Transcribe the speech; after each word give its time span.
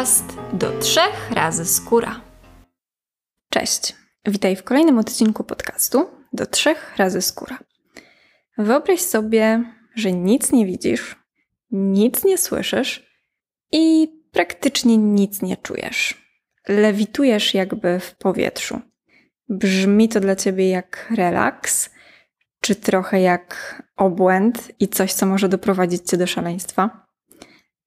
podcast 0.00 0.36
do 0.52 0.78
trzech 0.78 1.30
razy 1.30 1.64
skóra. 1.64 2.20
Cześć, 3.50 3.96
witaj 4.26 4.56
w 4.56 4.62
kolejnym 4.62 4.98
odcinku 4.98 5.44
podcastu 5.44 6.10
do 6.32 6.46
trzech 6.46 6.96
razy 6.96 7.22
skóra. 7.22 7.58
Wyobraź 8.58 9.00
sobie, 9.00 9.64
że 9.94 10.12
nic 10.12 10.52
nie 10.52 10.66
widzisz, 10.66 11.16
nic 11.70 12.24
nie 12.24 12.38
słyszysz 12.38 13.06
i 13.72 14.08
praktycznie 14.32 14.96
nic 14.96 15.42
nie 15.42 15.56
czujesz. 15.56 16.26
Lewitujesz 16.68 17.54
jakby 17.54 18.00
w 18.00 18.16
powietrzu. 18.16 18.80
Brzmi 19.48 20.08
to 20.08 20.20
dla 20.20 20.36
ciebie 20.36 20.68
jak 20.68 21.12
relaks, 21.16 21.90
czy 22.60 22.74
trochę 22.74 23.20
jak 23.20 23.82
obłęd 23.96 24.72
i 24.78 24.88
coś, 24.88 25.12
co 25.12 25.26
może 25.26 25.48
doprowadzić 25.48 26.10
cię 26.10 26.16
do 26.16 26.26
szaleństwa? 26.26 27.09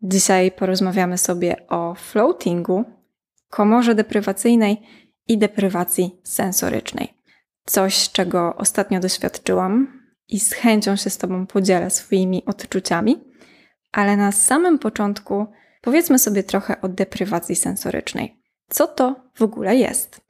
Dzisiaj 0.03 0.52
porozmawiamy 0.52 1.17
sobie 1.17 1.67
o 1.67 1.95
floatingu, 1.95 2.85
komorze 3.49 3.95
deprywacyjnej 3.95 4.81
i 5.27 5.38
deprywacji 5.38 6.21
sensorycznej. 6.23 7.13
Coś, 7.66 8.12
czego 8.12 8.55
ostatnio 8.55 8.99
doświadczyłam 8.99 10.02
i 10.27 10.39
z 10.39 10.53
chęcią 10.53 10.95
się 10.95 11.09
z 11.09 11.17
Tobą 11.17 11.48
podzielę 11.48 11.89
swoimi 11.89 12.45
odczuciami, 12.45 13.23
ale 13.91 14.17
na 14.17 14.31
samym 14.31 14.79
początku 14.79 15.45
powiedzmy 15.81 16.20
sobie 16.20 16.43
trochę 16.43 16.81
o 16.81 16.90
deprywacji 16.90 17.55
sensorycznej. 17.55 18.41
Co 18.70 18.88
to 18.88 19.15
w 19.35 19.41
ogóle 19.41 19.76
jest? 19.76 20.21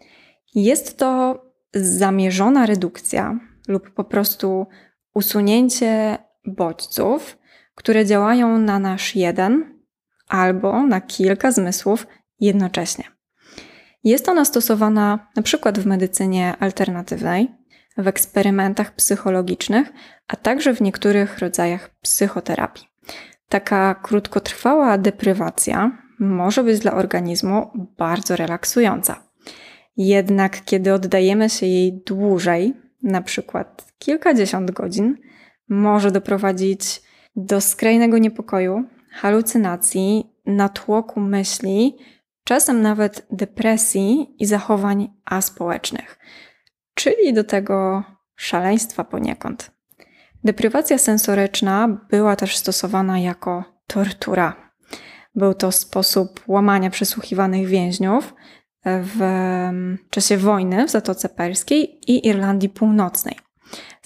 Jest 0.56 0.98
to 0.98 1.42
zamierzona 1.74 2.66
redukcja 2.66 3.40
lub 3.68 3.90
po 3.90 4.04
prostu 4.04 4.68
usunięcie 5.14 6.18
bodźców, 6.46 7.38
które 7.76 8.06
działają 8.06 8.58
na 8.58 8.80
nasz 8.80 9.16
jeden 9.16 9.80
albo 10.28 10.88
na 10.88 11.02
kilka 11.02 11.52
zmysłów 11.52 12.08
jednocześnie. 12.40 13.04
Jest 14.04 14.30
ona 14.30 14.46
stosowana 14.46 15.28
na 15.36 15.42
przykład 15.42 15.80
w 15.80 15.86
medycynie 15.86 16.54
alternatywnej, 16.60 17.52
w 17.98 18.08
eksperymentach 18.08 18.96
psychologicznych, 18.96 19.94
a 20.28 20.36
także 20.36 20.74
w 20.74 20.82
niektórych 20.82 21.40
rodzajach 21.40 21.90
psychoterapii. 22.02 22.88
Taka 23.50 23.96
krótkotrwała 23.96 24.98
deprywacja 24.98 25.98
może 26.20 26.64
być 26.64 26.80
dla 26.80 26.94
organizmu 26.94 27.72
bardzo 27.98 28.36
relaksująca. 28.36 29.24
Jednak 29.98 30.64
kiedy 30.66 30.94
oddajemy 30.94 31.50
się 31.50 31.66
jej 31.66 32.04
dłużej, 32.06 32.74
na 33.04 33.22
przykład 33.22 33.94
kilkadziesiąt 33.98 34.72
godzin, 34.72 35.18
może 35.70 36.12
doprowadzić 36.12 37.02
do 37.36 37.62
skrajnego 37.62 38.18
niepokoju, 38.18 38.84
halucynacji, 39.12 40.34
natłoku 40.46 41.20
myśli, 41.20 41.98
czasem 42.44 42.82
nawet 42.82 43.28
depresji 43.32 44.36
i 44.40 44.46
zachowań 44.46 45.14
aspołecznych, 45.26 46.20
czyli 46.94 47.34
do 47.34 47.44
tego 47.44 48.04
szaleństwa 48.36 49.04
poniekąd. 49.04 49.72
Deprywacja 50.44 50.98
sensoryczna 50.98 51.88
była 52.10 52.36
też 52.36 52.58
stosowana 52.58 53.20
jako 53.20 53.64
tortura. 53.88 54.74
Był 55.36 55.54
to 55.54 55.72
sposób 55.72 56.42
łamania 56.48 56.90
przesłuchiwanych 56.90 57.68
więźniów 57.68 58.34
w 58.86 59.20
czasie 60.10 60.38
wojny 60.38 60.88
w 60.88 60.92
Zatoce 60.92 61.30
Perskiej 61.30 62.12
i 62.12 62.28
Irlandii 62.28 62.70
Północnej. 62.70 63.43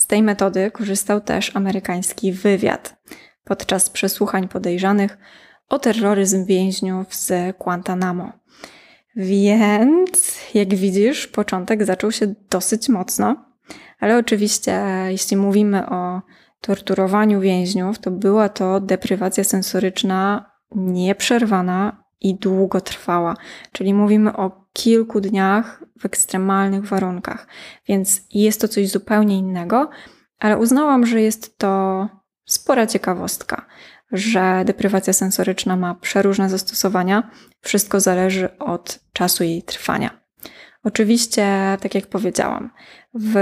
Z 0.07 0.09
tej 0.09 0.23
metody 0.23 0.71
korzystał 0.71 1.21
też 1.21 1.55
amerykański 1.55 2.31
wywiad 2.31 3.01
podczas 3.43 3.89
przesłuchań 3.89 4.47
podejrzanych 4.47 5.17
o 5.69 5.79
terroryzm 5.79 6.45
więźniów 6.45 7.15
z 7.15 7.57
Guantanamo. 7.57 8.31
Więc, 9.15 10.39
jak 10.53 10.75
widzisz, 10.75 11.27
początek 11.27 11.85
zaczął 11.85 12.11
się 12.11 12.33
dosyć 12.49 12.89
mocno, 12.89 13.35
ale 13.99 14.17
oczywiście, 14.17 14.83
jeśli 15.07 15.37
mówimy 15.37 15.89
o 15.89 16.21
torturowaniu 16.61 17.41
więźniów, 17.41 17.99
to 17.99 18.11
była 18.11 18.49
to 18.49 18.79
deprywacja 18.79 19.43
sensoryczna 19.43 20.51
nieprzerwana 20.75 22.03
i 22.21 22.35
długotrwała, 22.35 23.35
czyli 23.71 23.93
mówimy 23.93 24.37
o 24.37 24.67
kilku 24.73 25.21
dniach 25.21 25.83
w 25.99 26.05
ekstremalnych 26.05 26.85
warunkach, 26.85 27.47
więc 27.87 28.21
jest 28.33 28.61
to 28.61 28.67
coś 28.67 28.89
zupełnie 28.89 29.37
innego, 29.37 29.89
ale 30.39 30.57
uznałam, 30.57 31.05
że 31.05 31.21
jest 31.21 31.57
to 31.57 32.07
spora 32.45 32.87
ciekawostka, 32.87 33.65
że 34.11 34.63
deprywacja 34.65 35.13
sensoryczna 35.13 35.75
ma 35.75 35.95
przeróżne 35.95 36.49
zastosowania. 36.49 37.31
Wszystko 37.61 37.99
zależy 37.99 38.57
od 38.57 38.99
czasu 39.13 39.43
jej 39.43 39.63
trwania. 39.63 40.27
Oczywiście, 40.83 41.77
tak 41.81 41.95
jak 41.95 42.07
powiedziałam, 42.07 42.69
w 43.13 43.35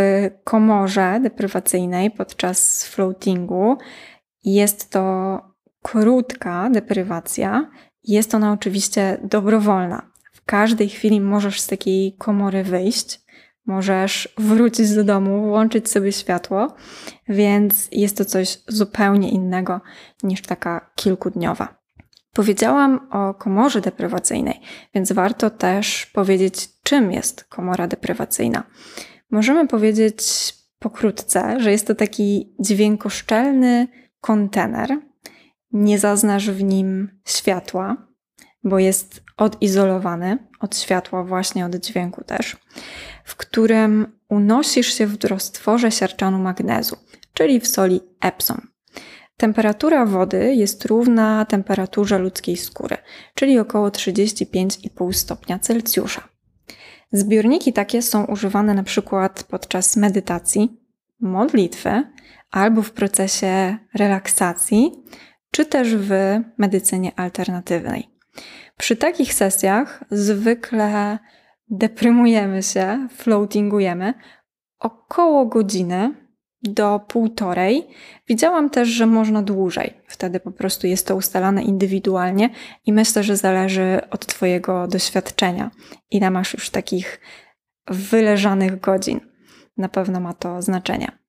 komorze 0.43 1.19
deprywacyjnej 1.23 2.11
podczas 2.11 2.85
floatingu 2.85 3.77
jest 4.43 4.89
to 4.89 5.39
krótka 5.83 6.69
deprywacja. 6.69 7.71
Jest 8.07 8.35
ona 8.35 8.51
oczywiście 8.51 9.17
dobrowolna. 9.23 10.11
W 10.33 10.45
każdej 10.45 10.89
chwili 10.89 11.21
możesz 11.21 11.61
z 11.61 11.67
takiej 11.67 12.15
komory 12.17 12.63
wyjść, 12.63 13.21
możesz 13.65 14.33
wrócić 14.37 14.95
do 14.95 15.03
domu, 15.03 15.41
włączyć 15.41 15.89
sobie 15.89 16.11
światło, 16.11 16.75
więc 17.29 17.87
jest 17.91 18.17
to 18.17 18.25
coś 18.25 18.57
zupełnie 18.67 19.29
innego 19.29 19.81
niż 20.23 20.41
taka 20.41 20.91
kilkudniowa. 20.95 21.85
Powiedziałam 22.33 23.07
o 23.11 23.33
komorze 23.33 23.81
deprywacyjnej, 23.81 24.61
więc 24.93 25.11
warto 25.11 25.49
też 25.49 26.05
powiedzieć, 26.05 26.69
czym 26.83 27.11
jest 27.11 27.43
komora 27.43 27.87
deprywacyjna. 27.87 28.63
Możemy 29.31 29.67
powiedzieć 29.67 30.23
pokrótce, 30.79 31.59
że 31.59 31.71
jest 31.71 31.87
to 31.87 31.95
taki 31.95 32.55
dźwiękoszczelny 32.59 33.87
kontener. 34.21 34.97
Nie 35.75 35.99
zaznasz 35.99 36.49
w 36.49 36.63
nim 36.63 37.19
światła, 37.27 38.07
bo 38.63 38.79
jest 38.79 39.23
odizolowany 39.37 40.37
od 40.59 40.77
światła, 40.77 41.23
właśnie 41.23 41.65
od 41.65 41.75
dźwięku 41.75 42.23
też, 42.23 42.57
w 43.25 43.35
którym 43.35 44.19
unosisz 44.29 44.93
się 44.93 45.07
w 45.07 45.23
roztworze 45.23 45.91
siarczanu 45.91 46.39
magnezu, 46.39 46.95
czyli 47.33 47.59
w 47.59 47.67
soli 47.67 48.01
Epsom. 48.21 48.67
Temperatura 49.37 50.05
wody 50.05 50.55
jest 50.55 50.85
równa 50.85 51.45
temperaturze 51.45 52.19
ludzkiej 52.19 52.57
skóry, 52.57 52.97
czyli 53.33 53.59
około 53.59 53.89
35,5 53.89 55.13
stopnia 55.13 55.59
Celsjusza. 55.59 56.27
Zbiorniki 57.11 57.73
takie 57.73 58.01
są 58.01 58.25
używane 58.25 58.73
na 58.73 58.83
przykład 58.83 59.43
podczas 59.43 59.97
medytacji, 59.97 60.81
modlitwy 61.19 62.03
albo 62.51 62.81
w 62.81 62.91
procesie 62.91 63.77
relaksacji, 63.93 64.91
czy 65.55 65.65
też 65.65 65.95
w 65.95 66.11
medycynie 66.57 67.11
alternatywnej. 67.15 68.09
Przy 68.77 68.95
takich 68.95 69.33
sesjach 69.33 70.03
zwykle 70.11 71.19
deprymujemy 71.69 72.63
się, 72.63 73.07
floatingujemy 73.11 74.13
około 74.79 75.45
godziny 75.45 76.15
do 76.63 76.99
półtorej. 77.07 77.87
Widziałam 78.27 78.69
też, 78.69 78.89
że 78.89 79.05
można 79.05 79.41
dłużej. 79.41 79.93
Wtedy 80.07 80.39
po 80.39 80.51
prostu 80.51 80.87
jest 80.87 81.07
to 81.07 81.15
ustalane 81.15 81.63
indywidualnie 81.63 82.49
i 82.85 82.93
myślę, 82.93 83.23
że 83.23 83.37
zależy 83.37 84.01
od 84.11 84.25
Twojego 84.25 84.87
doświadczenia, 84.87 85.71
ile 86.11 86.31
masz 86.31 86.53
już 86.53 86.69
takich 86.69 87.19
wyleżanych 87.87 88.79
godzin. 88.79 89.19
Na 89.77 89.89
pewno 89.89 90.19
ma 90.19 90.33
to 90.33 90.61
znaczenie. 90.61 91.24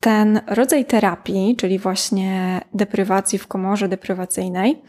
Ten 0.00 0.40
rodzaj 0.46 0.84
terapii, 0.84 1.56
czyli 1.56 1.78
właśnie 1.78 2.60
deprywacji 2.74 3.38
w 3.38 3.46
komorze 3.46 3.88
deprywacyjnej, 3.88 4.82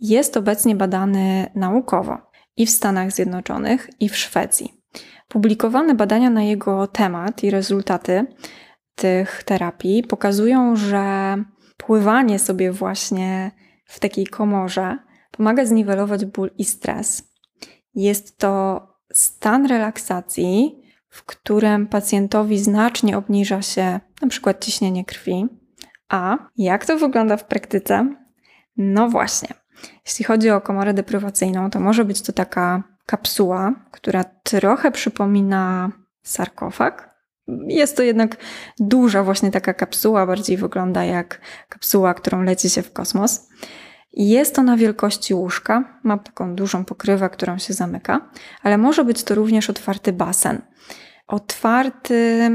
jest 0.00 0.36
obecnie 0.36 0.74
badany 0.76 1.50
naukowo 1.54 2.18
i 2.56 2.66
w 2.66 2.70
Stanach 2.70 3.12
Zjednoczonych, 3.12 3.90
i 4.00 4.08
w 4.08 4.16
Szwecji. 4.16 4.74
Publikowane 5.28 5.94
badania 5.94 6.30
na 6.30 6.42
jego 6.42 6.86
temat 6.86 7.44
i 7.44 7.50
rezultaty 7.50 8.26
tych 8.94 9.42
terapii 9.44 10.02
pokazują, 10.02 10.76
że 10.76 11.36
pływanie 11.76 12.38
sobie 12.38 12.72
właśnie 12.72 13.50
w 13.84 14.00
takiej 14.00 14.26
komorze 14.26 14.98
pomaga 15.30 15.64
zniwelować 15.64 16.24
ból 16.24 16.50
i 16.58 16.64
stres. 16.64 17.22
Jest 17.94 18.38
to 18.38 18.80
stan 19.12 19.66
relaksacji, 19.66 20.79
w 21.10 21.24
którym 21.24 21.86
pacjentowi 21.86 22.58
znacznie 22.58 23.18
obniża 23.18 23.62
się 23.62 24.00
przykład 24.28 24.64
ciśnienie 24.64 25.04
krwi. 25.04 25.46
A 26.08 26.36
jak 26.56 26.86
to 26.86 26.96
wygląda 26.96 27.36
w 27.36 27.44
praktyce? 27.44 28.14
No 28.76 29.08
właśnie. 29.08 29.48
Jeśli 30.06 30.24
chodzi 30.24 30.50
o 30.50 30.60
komorę 30.60 30.94
deprywacyjną, 30.94 31.70
to 31.70 31.80
może 31.80 32.04
być 32.04 32.22
to 32.22 32.32
taka 32.32 32.82
kapsuła, 33.06 33.74
która 33.90 34.24
trochę 34.24 34.90
przypomina 34.90 35.90
sarkofag. 36.22 37.10
Jest 37.66 37.96
to 37.96 38.02
jednak 38.02 38.36
duża 38.78 39.22
właśnie 39.22 39.50
taka 39.50 39.74
kapsuła, 39.74 40.26
bardziej 40.26 40.56
wygląda 40.56 41.04
jak 41.04 41.40
kapsuła, 41.68 42.14
którą 42.14 42.42
leci 42.42 42.70
się 42.70 42.82
w 42.82 42.92
kosmos. 42.92 43.48
Jest 44.12 44.54
to 44.54 44.62
na 44.62 44.76
wielkości 44.76 45.34
łóżka, 45.34 46.00
ma 46.02 46.18
taką 46.18 46.54
dużą 46.54 46.84
pokrywę, 46.84 47.30
którą 47.30 47.58
się 47.58 47.74
zamyka, 47.74 48.30
ale 48.62 48.78
może 48.78 49.04
być 49.04 49.22
to 49.22 49.34
również 49.34 49.70
otwarty 49.70 50.12
basen. 50.12 50.62
Otwarty, 51.26 52.50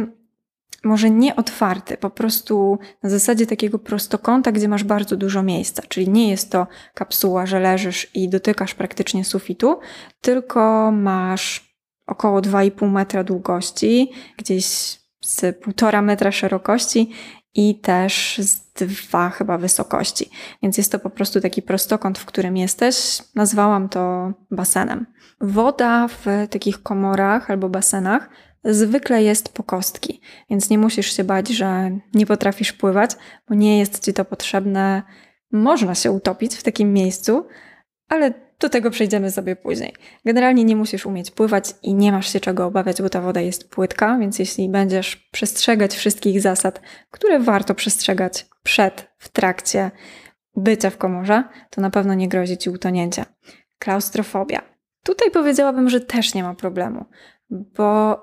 może 0.84 1.10
nie 1.10 1.36
otwarty, 1.36 1.98
po 1.98 2.10
prostu 2.10 2.80
na 3.04 3.10
zasadzie 3.10 3.46
takiego 3.46 3.80
prostokąta, 3.80 4.52
gdzie 4.52 4.68
masz 4.68 4.84
bardzo 4.84 5.18
dużo 5.18 5.44
miejsca. 5.44 5.84
Czyli 5.90 6.10
nie 6.10 6.30
jest 6.30 6.52
to 6.52 6.68
kapsuła, 6.94 7.46
że 7.46 7.60
leżysz 7.60 8.12
i 8.14 8.30
dotykasz 8.30 8.74
praktycznie 8.74 9.26
sufitu, 9.26 9.80
tylko 10.22 10.92
masz 10.92 11.76
około 12.08 12.42
2,5 12.42 12.92
metra 12.92 13.24
długości, 13.24 14.12
gdzieś 14.38 14.66
z 15.22 15.42
1,5 15.42 16.04
metra 16.04 16.32
szerokości 16.32 17.12
i 17.54 17.80
też 17.80 18.38
z 18.44 18.65
dwa 18.76 19.30
chyba 19.30 19.58
wysokości. 19.58 20.30
Więc 20.64 20.78
jest 20.78 20.92
to 20.92 21.00
po 21.00 21.10
prostu 21.10 21.42
taki 21.42 21.62
prostokąt, 21.62 22.20
w 22.20 22.26
którym 22.26 22.58
jesteś. 22.58 23.22
Nazwałam 23.36 23.90
to 23.90 24.34
basenem. 24.52 25.06
Woda 25.42 26.08
w 26.08 26.26
takich 26.50 26.84
komorach 26.84 27.52
albo 27.52 27.70
basenach 27.70 28.30
zwykle 28.64 29.24
jest 29.24 29.54
po 29.54 29.64
kostki, 29.64 30.22
więc 30.50 30.70
nie 30.70 30.78
musisz 30.78 31.18
się 31.18 31.24
bać, 31.24 31.48
że 31.48 31.92
nie 32.14 32.26
potrafisz 32.26 32.74
pływać, 32.74 33.12
bo 33.50 33.56
nie 33.56 33.80
jest 33.80 34.06
ci 34.06 34.14
to 34.14 34.26
potrzebne. 34.26 35.04
Można 35.52 35.96
się 35.96 36.12
utopić 36.12 36.56
w 36.56 36.64
takim 36.64 36.94
miejscu, 36.94 37.48
ale 38.10 38.45
do 38.66 38.70
tego 38.70 38.92
przejdziemy 38.92 39.32
sobie 39.32 39.56
później. 39.56 39.94
Generalnie 40.26 40.64
nie 40.64 40.76
musisz 40.76 41.06
umieć 41.06 41.32
pływać 41.32 41.74
i 41.84 41.94
nie 41.94 42.12
masz 42.12 42.34
się 42.34 42.40
czego 42.40 42.66
obawiać, 42.66 43.02
bo 43.02 43.10
ta 43.10 43.22
woda 43.22 43.42
jest 43.42 43.70
płytka, 43.70 44.18
więc 44.20 44.40
jeśli 44.40 44.70
będziesz 44.70 45.16
przestrzegać 45.16 45.96
wszystkich 45.96 46.42
zasad, 46.42 46.82
które 47.12 47.40
warto 47.40 47.76
przestrzegać 47.76 48.46
przed, 48.64 49.08
w 49.18 49.30
trakcie 49.30 49.92
bycia 50.56 50.90
w 50.90 50.98
komorze, 50.98 51.44
to 51.70 51.82
na 51.82 51.90
pewno 51.90 52.14
nie 52.14 52.28
grozi 52.28 52.58
ci 52.58 52.70
utonięcie. 52.70 53.26
Klaustrofobia. 53.80 54.62
Tutaj 55.04 55.32
powiedziałabym, 55.32 55.90
że 55.90 56.02
też 56.02 56.34
nie 56.34 56.44
ma 56.44 56.56
problemu, 56.56 57.06
bo 57.50 58.22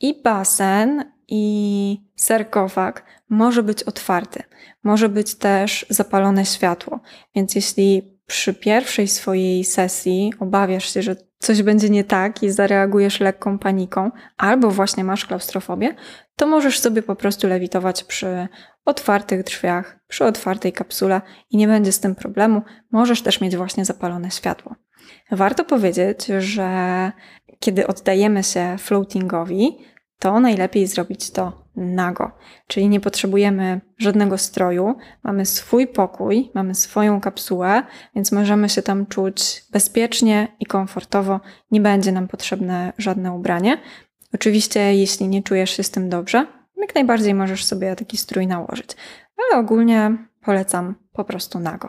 i 0.00 0.22
basen, 0.22 1.12
i 1.28 1.98
sarkofag 2.16 3.04
może 3.28 3.62
być 3.62 3.82
otwarty. 3.82 4.42
Może 4.82 5.08
być 5.08 5.34
też 5.34 5.86
zapalone 5.90 6.46
światło. 6.46 7.00
Więc 7.34 7.54
jeśli 7.54 8.15
przy 8.26 8.54
pierwszej 8.54 9.08
swojej 9.08 9.64
sesji 9.64 10.32
obawiasz 10.40 10.94
się, 10.94 11.02
że 11.02 11.16
coś 11.38 11.62
będzie 11.62 11.90
nie 11.90 12.04
tak 12.04 12.42
i 12.42 12.50
zareagujesz 12.50 13.20
lekką 13.20 13.58
paniką, 13.58 14.10
albo 14.36 14.70
właśnie 14.70 15.04
masz 15.04 15.26
klaustrofobię, 15.26 15.94
to 16.36 16.46
możesz 16.46 16.80
sobie 16.80 17.02
po 17.02 17.16
prostu 17.16 17.46
lewitować 17.46 18.04
przy 18.04 18.48
otwartych 18.84 19.42
drzwiach, 19.42 19.98
przy 20.08 20.24
otwartej 20.24 20.72
kapsule 20.72 21.20
i 21.50 21.56
nie 21.56 21.66
będzie 21.68 21.92
z 21.92 22.00
tym 22.00 22.14
problemu. 22.14 22.62
Możesz 22.90 23.22
też 23.22 23.40
mieć 23.40 23.56
właśnie 23.56 23.84
zapalone 23.84 24.30
światło. 24.30 24.74
Warto 25.30 25.64
powiedzieć, 25.64 26.26
że 26.38 27.12
kiedy 27.58 27.86
oddajemy 27.86 28.44
się 28.44 28.76
floatingowi, 28.78 29.78
to 30.18 30.40
najlepiej 30.40 30.86
zrobić 30.86 31.30
to 31.30 31.65
nago. 31.76 32.30
Czyli 32.66 32.88
nie 32.88 33.00
potrzebujemy 33.00 33.80
żadnego 33.98 34.38
stroju, 34.38 34.96
mamy 35.22 35.46
swój 35.46 35.86
pokój, 35.86 36.50
mamy 36.54 36.74
swoją 36.74 37.20
kapsułę, 37.20 37.82
więc 38.14 38.32
możemy 38.32 38.68
się 38.68 38.82
tam 38.82 39.06
czuć 39.06 39.64
bezpiecznie 39.72 40.48
i 40.60 40.66
komfortowo. 40.66 41.40
Nie 41.70 41.80
będzie 41.80 42.12
nam 42.12 42.28
potrzebne 42.28 42.92
żadne 42.98 43.32
ubranie. 43.32 43.78
Oczywiście, 44.34 44.94
jeśli 44.94 45.28
nie 45.28 45.42
czujesz 45.42 45.70
się 45.70 45.82
z 45.82 45.90
tym 45.90 46.08
dobrze, 46.08 46.46
jak 46.76 46.94
najbardziej 46.94 47.34
możesz 47.34 47.64
sobie 47.64 47.96
taki 47.96 48.16
strój 48.16 48.46
nałożyć, 48.46 48.96
ale 49.38 49.60
ogólnie 49.60 50.16
polecam 50.44 50.94
po 51.12 51.24
prostu 51.24 51.58
nago. 51.58 51.88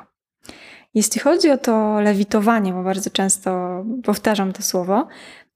Jeśli 0.94 1.22
chodzi 1.22 1.52
o 1.52 1.58
to 1.58 2.02
lewitowanie, 2.02 2.74
bo 2.74 2.84
bardzo 2.84 3.10
często 3.10 3.84
powtarzam 4.04 4.54
to 4.54 4.62
słowo, 4.62 5.08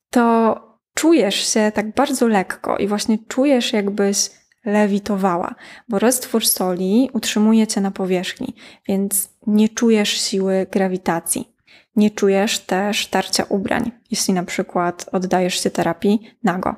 to 0.10 0.71
czujesz 0.94 1.54
się 1.54 1.72
tak 1.76 1.96
bardzo 1.96 2.28
lekko 2.28 2.78
i 2.78 2.88
właśnie 2.88 3.18
czujesz, 3.28 3.74
jakbyś 3.74 4.30
lewitowała, 4.66 5.56
bo 5.90 6.00
roztwór 6.00 6.46
soli 6.46 7.10
utrzymuje 7.14 7.68
cię 7.68 7.82
na 7.82 7.92
powierzchni, 7.92 8.56
więc 8.88 9.30
nie 9.48 9.70
czujesz 9.70 10.10
siły 10.10 10.68
grawitacji. 10.72 11.52
Nie 11.96 12.12
czujesz 12.12 12.60
też 12.60 13.08
tarcia 13.08 13.44
ubrań, 13.44 13.92
jeśli 14.12 14.34
na 14.34 14.44
przykład 14.44 15.06
oddajesz 15.12 15.64
się 15.64 15.70
terapii 15.70 16.20
nago. 16.44 16.76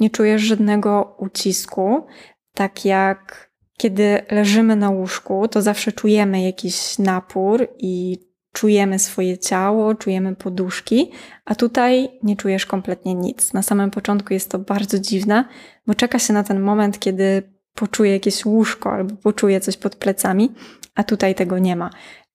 Nie 0.00 0.10
czujesz 0.10 0.42
żadnego 0.42 1.16
ucisku, 1.18 2.06
tak 2.54 2.84
jak 2.84 3.50
kiedy 3.76 4.22
leżymy 4.30 4.76
na 4.76 4.90
łóżku, 4.90 5.48
to 5.48 5.62
zawsze 5.62 5.92
czujemy 5.92 6.42
jakiś 6.42 6.98
napór 6.98 7.68
i 7.78 8.18
czujemy 8.52 8.98
swoje 8.98 9.38
ciało, 9.38 9.94
czujemy 9.94 10.36
poduszki, 10.36 11.10
a 11.44 11.54
tutaj 11.54 12.18
nie 12.22 12.36
czujesz 12.36 12.66
kompletnie 12.66 13.14
nic. 13.14 13.52
Na 13.52 13.62
samym 13.62 13.90
początku 13.90 14.34
jest 14.34 14.50
to 14.50 14.58
bardzo 14.58 14.98
dziwne, 14.98 15.44
bo 15.86 15.94
czeka 15.94 16.18
się 16.18 16.32
na 16.32 16.42
ten 16.42 16.60
moment, 16.60 16.98
kiedy 16.98 17.42
poczuje 17.74 18.12
jakieś 18.12 18.44
łóżko 18.44 18.92
albo 18.92 19.16
poczuje 19.16 19.60
coś 19.60 19.76
pod 19.76 19.96
plecami, 19.96 20.52
a 20.94 21.04
tutaj 21.04 21.34
tego 21.34 21.58
nie 21.58 21.76
ma. 21.76 21.90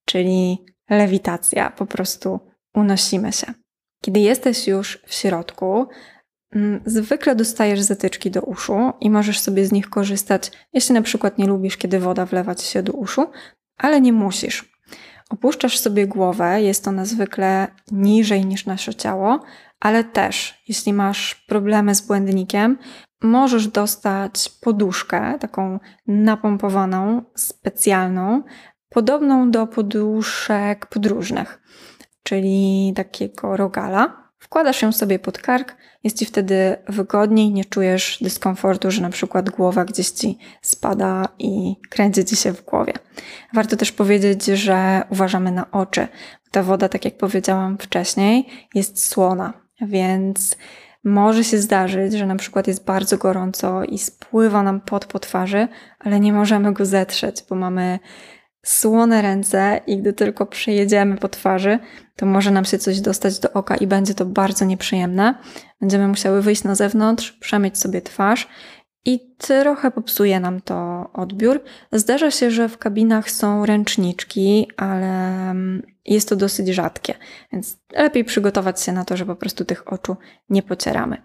Czyli 0.06 0.66
lewitacja, 0.90 1.70
po 1.70 1.86
prostu 1.86 2.40
unosimy 2.76 3.32
się. 3.32 3.54
Kiedy 4.04 4.20
jesteś 4.20 4.68
już 4.68 5.02
w 5.08 5.14
środku, 5.14 5.88
mm, 6.56 6.82
zwykle 6.86 7.36
dostajesz 7.36 7.82
zatyczki 7.82 8.32
do 8.32 8.42
uszu 8.42 8.94
i 9.02 9.10
możesz 9.10 9.40
sobie 9.40 9.66
z 9.66 9.72
nich 9.72 9.90
korzystać, 9.90 10.52
jeśli 10.74 10.94
na 10.94 11.02
przykład 11.02 11.38
nie 11.38 11.48
lubisz, 11.48 11.78
kiedy 11.78 12.00
woda 12.00 12.26
wlewa 12.26 12.56
ci 12.56 12.68
się 12.68 12.84
do 12.84 12.94
uszu, 12.94 13.28
ale 13.78 14.02
nie 14.02 14.14
musisz. 14.14 14.75
Opuszczasz 15.30 15.80
sobie 15.80 16.08
głowę, 16.08 16.62
jest 16.62 16.88
ona 16.88 17.06
zwykle 17.06 17.68
niżej 17.92 18.46
niż 18.46 18.66
nasze 18.66 18.96
ciało, 18.96 19.40
ale 19.80 20.04
też, 20.04 20.64
jeśli 20.68 20.94
masz 20.94 21.36
problemy 21.36 21.96
z 21.96 22.02
błędnikiem, 22.02 22.78
możesz 23.22 23.68
dostać 23.68 24.50
poduszkę, 24.62 25.40
taką 25.40 25.80
napompowaną, 26.08 27.24
specjalną, 27.36 28.44
podobną 28.90 29.52
do 29.52 29.68
poduszek 29.68 30.86
podróżnych, 30.86 31.62
czyli 32.24 32.94
takiego 32.96 33.58
rogala. 33.58 34.25
Wkładasz 34.56 34.82
ją 34.82 34.92
sobie 34.92 35.20
pod 35.20 35.38
kark, 35.38 35.76
jest 36.04 36.20
ci 36.20 36.26
wtedy 36.26 36.76
wygodniej, 36.88 37.54
nie 37.54 37.66
czujesz 37.66 38.18
dyskomfortu, 38.22 38.92
że 38.92 39.02
na 39.02 39.10
przykład 39.10 39.50
głowa 39.50 39.86
gdzieś 39.86 40.10
ci 40.10 40.38
spada 40.62 41.28
i 41.40 41.76
kręci 41.90 42.26
ci 42.26 42.36
się 42.36 42.54
w 42.54 42.66
głowie. 42.66 42.94
Warto 43.54 43.76
też 43.76 43.92
powiedzieć, 43.92 44.46
że 44.46 45.02
uważamy 45.10 45.52
na 45.52 45.72
oczy. 45.72 46.08
Ta 46.52 46.64
woda, 46.64 46.90
tak 46.90 47.06
jak 47.06 47.18
powiedziałam 47.18 47.78
wcześniej, 47.78 48.48
jest 48.76 49.06
słona, 49.06 49.54
więc 49.82 50.58
może 51.04 51.44
się 51.44 51.58
zdarzyć, 51.58 52.14
że 52.14 52.26
na 52.26 52.36
przykład 52.36 52.68
jest 52.68 52.86
bardzo 52.86 53.18
gorąco 53.18 53.84
i 53.84 53.98
spływa 53.98 54.64
nam 54.64 54.82
pot 54.82 55.06
po 55.06 55.20
twarzy, 55.20 55.68
ale 56.00 56.20
nie 56.20 56.34
możemy 56.34 56.74
go 56.74 56.86
zetrzeć, 56.86 57.44
bo 57.50 57.56
mamy 57.56 58.00
słone 58.66 59.22
ręce 59.22 59.80
i 59.88 59.98
gdy 59.98 60.14
tylko 60.14 60.46
przejedziemy 60.46 61.18
po 61.18 61.30
twarzy, 61.30 61.80
to 62.16 62.26
może 62.26 62.52
nam 62.52 62.66
się 62.66 62.78
coś 62.78 63.02
dostać 63.02 63.40
do 63.40 63.54
oka 63.54 63.76
i 63.76 63.88
będzie 63.88 64.14
to 64.14 64.26
bardzo 64.26 64.66
nieprzyjemne. 64.66 65.36
Będziemy 65.82 66.08
musiały 66.08 66.42
wyjść 66.42 66.64
na 66.64 66.76
zewnątrz, 66.76 67.32
przemyć 67.32 67.78
sobie 67.78 68.02
twarz 68.02 68.48
i 69.06 69.36
trochę 69.38 69.92
popsuje 69.92 70.40
nam 70.40 70.62
to 70.62 71.10
odbiór. 71.14 71.64
Zdarza 71.92 72.32
się, 72.32 72.52
że 72.52 72.70
w 72.70 72.78
kabinach 72.78 73.32
są 73.32 73.66
ręczniczki, 73.66 74.68
ale 74.78 75.42
mm, 75.50 75.84
jest 76.06 76.30
to 76.30 76.36
dosyć 76.36 76.68
rzadkie, 76.68 77.14
więc 77.52 77.78
lepiej 77.94 78.24
przygotować 78.24 78.82
się 78.82 78.92
na 78.92 79.06
to, 79.06 79.18
że 79.18 79.26
po 79.26 79.36
prostu 79.36 79.66
tych 79.66 79.94
oczu 79.94 80.16
nie 80.50 80.64
pocieramy. 80.64 81.18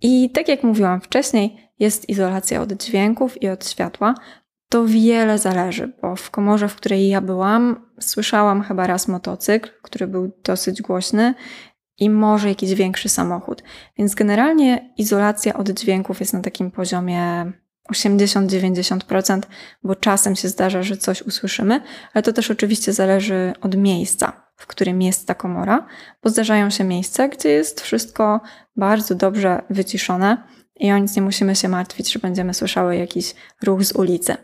I 0.00 0.30
tak 0.30 0.48
jak 0.48 0.62
mówiłam 0.62 1.00
wcześniej, 1.00 1.70
jest 1.78 2.08
izolacja 2.08 2.62
od 2.62 2.72
dźwięków 2.72 3.42
i 3.42 3.48
od 3.48 3.68
światła, 3.68 4.14
to 4.68 4.86
wiele 4.86 5.38
zależy, 5.38 5.92
bo 6.02 6.16
w 6.16 6.30
komorze, 6.30 6.68
w 6.68 6.76
której 6.76 7.08
ja 7.08 7.20
byłam, 7.20 7.86
słyszałam 8.00 8.62
chyba 8.62 8.86
raz 8.86 9.08
motocykl, 9.08 9.70
który 9.82 10.06
był 10.06 10.32
dosyć 10.44 10.82
głośny 10.82 11.34
i 11.98 12.10
może 12.10 12.48
jakiś 12.48 12.74
większy 12.74 13.08
samochód. 13.08 13.62
Więc 13.98 14.14
generalnie 14.14 14.94
izolacja 14.96 15.54
od 15.54 15.70
dźwięków 15.70 16.20
jest 16.20 16.32
na 16.32 16.40
takim 16.40 16.70
poziomie 16.70 17.52
80-90%, 17.92 19.40
bo 19.82 19.94
czasem 19.94 20.36
się 20.36 20.48
zdarza, 20.48 20.82
że 20.82 20.96
coś 20.96 21.22
usłyszymy, 21.22 21.80
ale 22.14 22.22
to 22.22 22.32
też 22.32 22.50
oczywiście 22.50 22.92
zależy 22.92 23.52
od 23.60 23.76
miejsca, 23.76 24.47
w 24.58 24.66
którym 24.66 25.02
jest 25.02 25.26
ta 25.26 25.34
komora, 25.34 25.86
bo 26.22 26.30
zdarzają 26.30 26.70
się 26.70 26.84
miejsca, 26.84 27.28
gdzie 27.28 27.48
jest 27.48 27.80
wszystko 27.80 28.40
bardzo 28.76 29.14
dobrze 29.14 29.62
wyciszone 29.70 30.42
i 30.80 30.92
o 30.92 30.98
nic 30.98 31.16
nie 31.16 31.22
musimy 31.22 31.56
się 31.56 31.68
martwić, 31.68 32.12
że 32.12 32.18
będziemy 32.18 32.54
słyszały 32.54 32.96
jakiś 32.96 33.34
ruch 33.62 33.84
z 33.84 33.92
ulicy. 33.92 34.36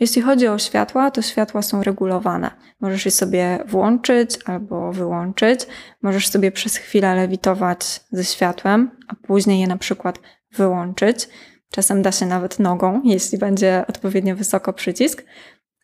Jeśli 0.00 0.22
chodzi 0.22 0.48
o 0.48 0.58
światła, 0.58 1.10
to 1.10 1.22
światła 1.22 1.62
są 1.62 1.82
regulowane. 1.82 2.50
Możesz 2.80 3.04
je 3.04 3.10
sobie 3.10 3.58
włączyć 3.66 4.38
albo 4.44 4.92
wyłączyć. 4.92 5.66
Możesz 6.02 6.28
sobie 6.28 6.52
przez 6.52 6.76
chwilę 6.76 7.14
lewitować 7.14 8.00
ze 8.10 8.24
światłem, 8.24 8.90
a 9.08 9.14
później 9.14 9.60
je 9.60 9.66
na 9.66 9.76
przykład 9.76 10.18
wyłączyć. 10.52 11.28
Czasem 11.70 12.02
da 12.02 12.12
się 12.12 12.26
nawet 12.26 12.58
nogą, 12.58 13.00
jeśli 13.04 13.38
będzie 13.38 13.84
odpowiednio 13.88 14.36
wysoko 14.36 14.72
przycisk. 14.72 15.24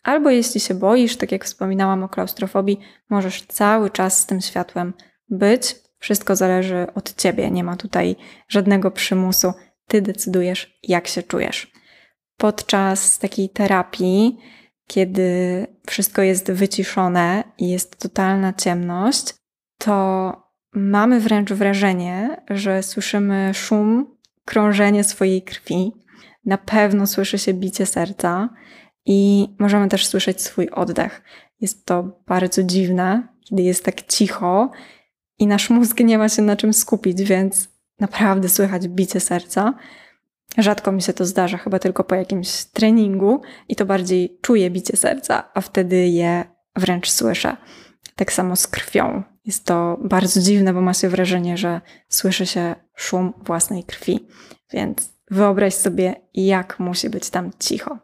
Albo 0.02 0.30
jeśli 0.30 0.60
się 0.60 0.74
boisz, 0.74 1.16
tak 1.16 1.32
jak 1.32 1.44
wspominałam 1.44 2.02
o 2.02 2.08
klaustrofobii, 2.08 2.80
możesz 3.10 3.42
cały 3.42 3.90
czas 3.90 4.20
z 4.20 4.26
tym 4.26 4.40
światłem 4.40 4.92
być. 5.28 5.76
Wszystko 5.98 6.36
zależy 6.36 6.86
od 6.94 7.14
ciebie, 7.14 7.50
nie 7.50 7.64
ma 7.64 7.76
tutaj 7.76 8.16
żadnego 8.48 8.90
przymusu. 8.90 9.52
Ty 9.86 10.02
decydujesz, 10.02 10.78
jak 10.82 11.08
się 11.08 11.22
czujesz. 11.22 11.72
Podczas 12.36 13.18
takiej 13.18 13.48
terapii, 13.48 14.38
kiedy 14.86 15.66
wszystko 15.86 16.22
jest 16.22 16.52
wyciszone 16.52 17.44
i 17.58 17.68
jest 17.68 17.98
totalna 17.98 18.52
ciemność, 18.52 19.34
to 19.78 20.32
mamy 20.72 21.20
wręcz 21.20 21.52
wrażenie, 21.52 22.42
że 22.50 22.82
słyszymy 22.82 23.50
szum, 23.54 24.16
krążenie 24.44 25.04
swojej 25.04 25.42
krwi. 25.42 25.92
Na 26.44 26.58
pewno 26.58 27.06
słyszy 27.06 27.38
się 27.38 27.54
bicie 27.54 27.86
serca 27.86 28.48
i 29.06 29.48
możemy 29.58 29.88
też 29.88 30.06
słyszeć 30.06 30.42
swój 30.42 30.70
oddech. 30.70 31.22
Jest 31.60 31.86
to 31.86 32.20
bardzo 32.26 32.62
dziwne, 32.62 33.28
kiedy 33.48 33.62
jest 33.62 33.84
tak 33.84 34.02
cicho 34.02 34.70
i 35.38 35.46
nasz 35.46 35.70
mózg 35.70 36.00
nie 36.00 36.18
ma 36.18 36.28
się 36.28 36.42
na 36.42 36.56
czym 36.56 36.72
skupić, 36.72 37.22
więc 37.22 37.68
naprawdę 38.00 38.48
słychać 38.48 38.88
bicie 38.88 39.20
serca. 39.20 39.74
Rzadko 40.58 40.92
mi 40.92 41.02
się 41.02 41.12
to 41.12 41.24
zdarza, 41.24 41.58
chyba 41.58 41.78
tylko 41.78 42.04
po 42.04 42.14
jakimś 42.14 42.64
treningu 42.64 43.40
i 43.68 43.76
to 43.76 43.86
bardziej 43.86 44.38
czuję 44.42 44.70
bicie 44.70 44.96
serca, 44.96 45.50
a 45.54 45.60
wtedy 45.60 46.08
je 46.08 46.44
wręcz 46.76 47.10
słyszę. 47.10 47.56
Tak 48.16 48.32
samo 48.32 48.56
z 48.56 48.66
krwią. 48.66 49.22
Jest 49.44 49.64
to 49.64 49.98
bardzo 50.04 50.40
dziwne, 50.40 50.74
bo 50.74 50.80
ma 50.80 50.94
się 50.94 51.08
wrażenie, 51.08 51.56
że 51.56 51.80
słyszy 52.08 52.46
się 52.46 52.74
szum 52.94 53.32
własnej 53.44 53.84
krwi. 53.84 54.26
Więc 54.72 55.12
wyobraź 55.30 55.74
sobie, 55.74 56.14
jak 56.34 56.80
musi 56.80 57.10
być 57.10 57.30
tam 57.30 57.50
cicho. 57.58 57.98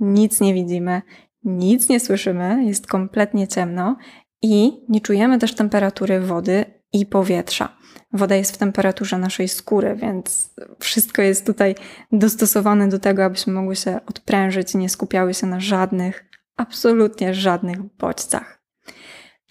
Nic 0.00 0.40
nie 0.40 0.54
widzimy, 0.54 1.02
nic 1.44 1.88
nie 1.88 2.00
słyszymy, 2.00 2.64
jest 2.64 2.86
kompletnie 2.86 3.48
ciemno 3.48 3.96
i 4.42 4.72
nie 4.88 5.00
czujemy 5.00 5.38
też 5.38 5.54
temperatury 5.54 6.20
wody 6.20 6.64
i 6.92 7.06
powietrza. 7.06 7.76
Woda 8.12 8.36
jest 8.36 8.54
w 8.54 8.58
temperaturze 8.58 9.18
naszej 9.18 9.48
skóry, 9.48 9.96
więc 9.96 10.54
wszystko 10.78 11.22
jest 11.22 11.46
tutaj 11.46 11.74
dostosowane 12.12 12.88
do 12.88 12.98
tego, 12.98 13.24
abyśmy 13.24 13.52
mogły 13.52 13.76
się 13.76 14.00
odprężyć 14.06 14.74
i 14.74 14.78
nie 14.78 14.88
skupiały 14.88 15.34
się 15.34 15.46
na 15.46 15.60
żadnych, 15.60 16.24
absolutnie 16.56 17.34
żadnych 17.34 17.82
bodźcach. 17.82 18.62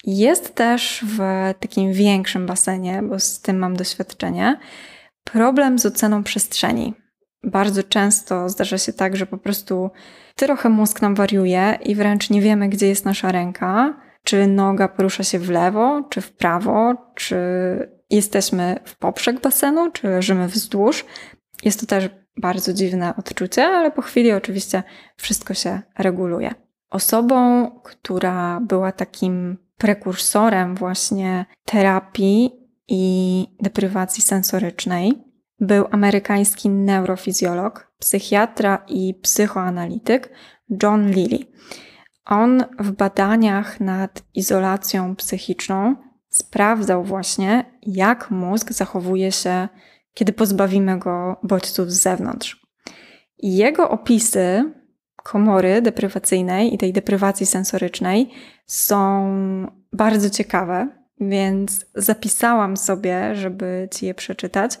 Jest 0.04 0.54
też 0.54 1.04
w 1.06 1.18
takim 1.60 1.92
większym 1.92 2.46
basenie, 2.46 3.02
bo 3.02 3.20
z 3.20 3.40
tym 3.40 3.58
mam 3.58 3.76
doświadczenie, 3.76 4.58
problem 5.24 5.78
z 5.78 5.86
oceną 5.86 6.22
przestrzeni. 6.22 6.94
Bardzo 7.44 7.82
często 7.82 8.48
zdarza 8.48 8.78
się 8.78 8.92
tak, 8.92 9.16
że 9.16 9.26
po 9.26 9.38
prostu 9.38 9.90
trochę 10.46 10.68
mózg 10.68 11.02
nam 11.02 11.14
wariuje 11.14 11.78
i 11.84 11.94
wręcz 11.94 12.30
nie 12.30 12.40
wiemy, 12.40 12.68
gdzie 12.68 12.88
jest 12.88 13.04
nasza 13.04 13.32
ręka, 13.32 14.00
czy 14.24 14.46
noga 14.46 14.88
porusza 14.88 15.24
się 15.24 15.38
w 15.38 15.50
lewo, 15.50 16.02
czy 16.10 16.20
w 16.20 16.32
prawo, 16.32 16.94
czy 17.14 17.36
jesteśmy 18.10 18.76
w 18.84 18.96
poprzek 18.96 19.40
basenu, 19.40 19.90
czy 19.90 20.08
leżymy 20.08 20.48
wzdłuż. 20.48 21.04
Jest 21.64 21.80
to 21.80 21.86
też 21.86 22.08
bardzo 22.36 22.72
dziwne 22.72 23.16
odczucie, 23.16 23.64
ale 23.64 23.90
po 23.90 24.02
chwili 24.02 24.32
oczywiście 24.32 24.82
wszystko 25.16 25.54
się 25.54 25.80
reguluje. 25.98 26.54
Osobą, 26.90 27.70
która 27.84 28.60
była 28.60 28.92
takim 28.92 29.58
prekursorem 29.76 30.74
właśnie 30.74 31.46
terapii 31.64 32.50
i 32.88 33.46
deprywacji 33.60 34.22
sensorycznej, 34.22 35.24
był 35.60 35.86
amerykański 35.90 36.68
neurofizjolog, 36.70 37.92
psychiatra 37.98 38.84
i 38.88 39.14
psychoanalityk 39.14 40.30
John 40.82 41.10
Lilly. 41.10 41.38
On 42.24 42.64
w 42.78 42.90
badaniach 42.92 43.80
nad 43.80 44.22
izolacją 44.34 45.16
psychiczną 45.16 45.96
sprawdzał 46.28 47.04
właśnie, 47.04 47.64
jak 47.82 48.30
mózg 48.30 48.72
zachowuje 48.72 49.32
się, 49.32 49.68
kiedy 50.14 50.32
pozbawimy 50.32 50.98
go 50.98 51.36
bodźców 51.42 51.92
z 51.92 52.02
zewnątrz. 52.02 52.66
Jego 53.38 53.90
opisy 53.90 54.72
komory 55.16 55.82
deprywacyjnej 55.82 56.74
i 56.74 56.78
tej 56.78 56.92
deprywacji 56.92 57.46
sensorycznej 57.46 58.30
są 58.66 59.30
bardzo 59.92 60.30
ciekawe, 60.30 60.88
więc 61.20 61.86
zapisałam 61.94 62.76
sobie, 62.76 63.34
żeby 63.34 63.88
ci 63.92 64.06
je 64.06 64.14
przeczytać. 64.14 64.78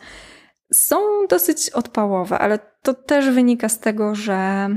Są 0.72 1.26
dosyć 1.28 1.70
odpałowe, 1.70 2.38
ale 2.38 2.58
to 2.82 2.94
też 2.94 3.30
wynika 3.30 3.68
z 3.68 3.78
tego, 3.78 4.14
że 4.14 4.68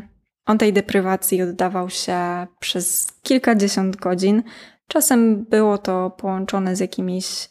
on 0.45 0.57
tej 0.57 0.73
deprywacji 0.73 1.41
oddawał 1.41 1.89
się 1.89 2.47
przez 2.59 3.11
kilkadziesiąt 3.23 3.95
godzin. 3.95 4.43
Czasem 4.87 5.45
było 5.45 5.77
to 5.77 6.09
połączone 6.09 6.75
z 6.75 6.79
jakimiś 6.79 7.49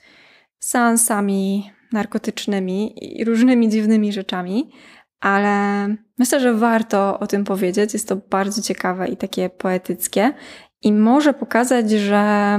seansami 0.58 1.70
narkotycznymi 1.92 3.04
i 3.20 3.25
różnymi 3.25 3.68
dziwnymi 3.68 4.12
rzeczami, 4.12 4.72
ale 5.20 5.87
myślę, 6.18 6.40
że 6.40 6.54
warto 6.54 7.18
o 7.18 7.26
tym 7.26 7.44
powiedzieć. 7.44 7.92
Jest 7.92 8.08
to 8.08 8.16
bardzo 8.16 8.62
ciekawe 8.62 9.08
i 9.08 9.16
takie 9.16 9.50
poetyckie 9.50 10.34
i 10.82 10.92
może 10.92 11.34
pokazać, 11.34 11.90
że 11.90 12.58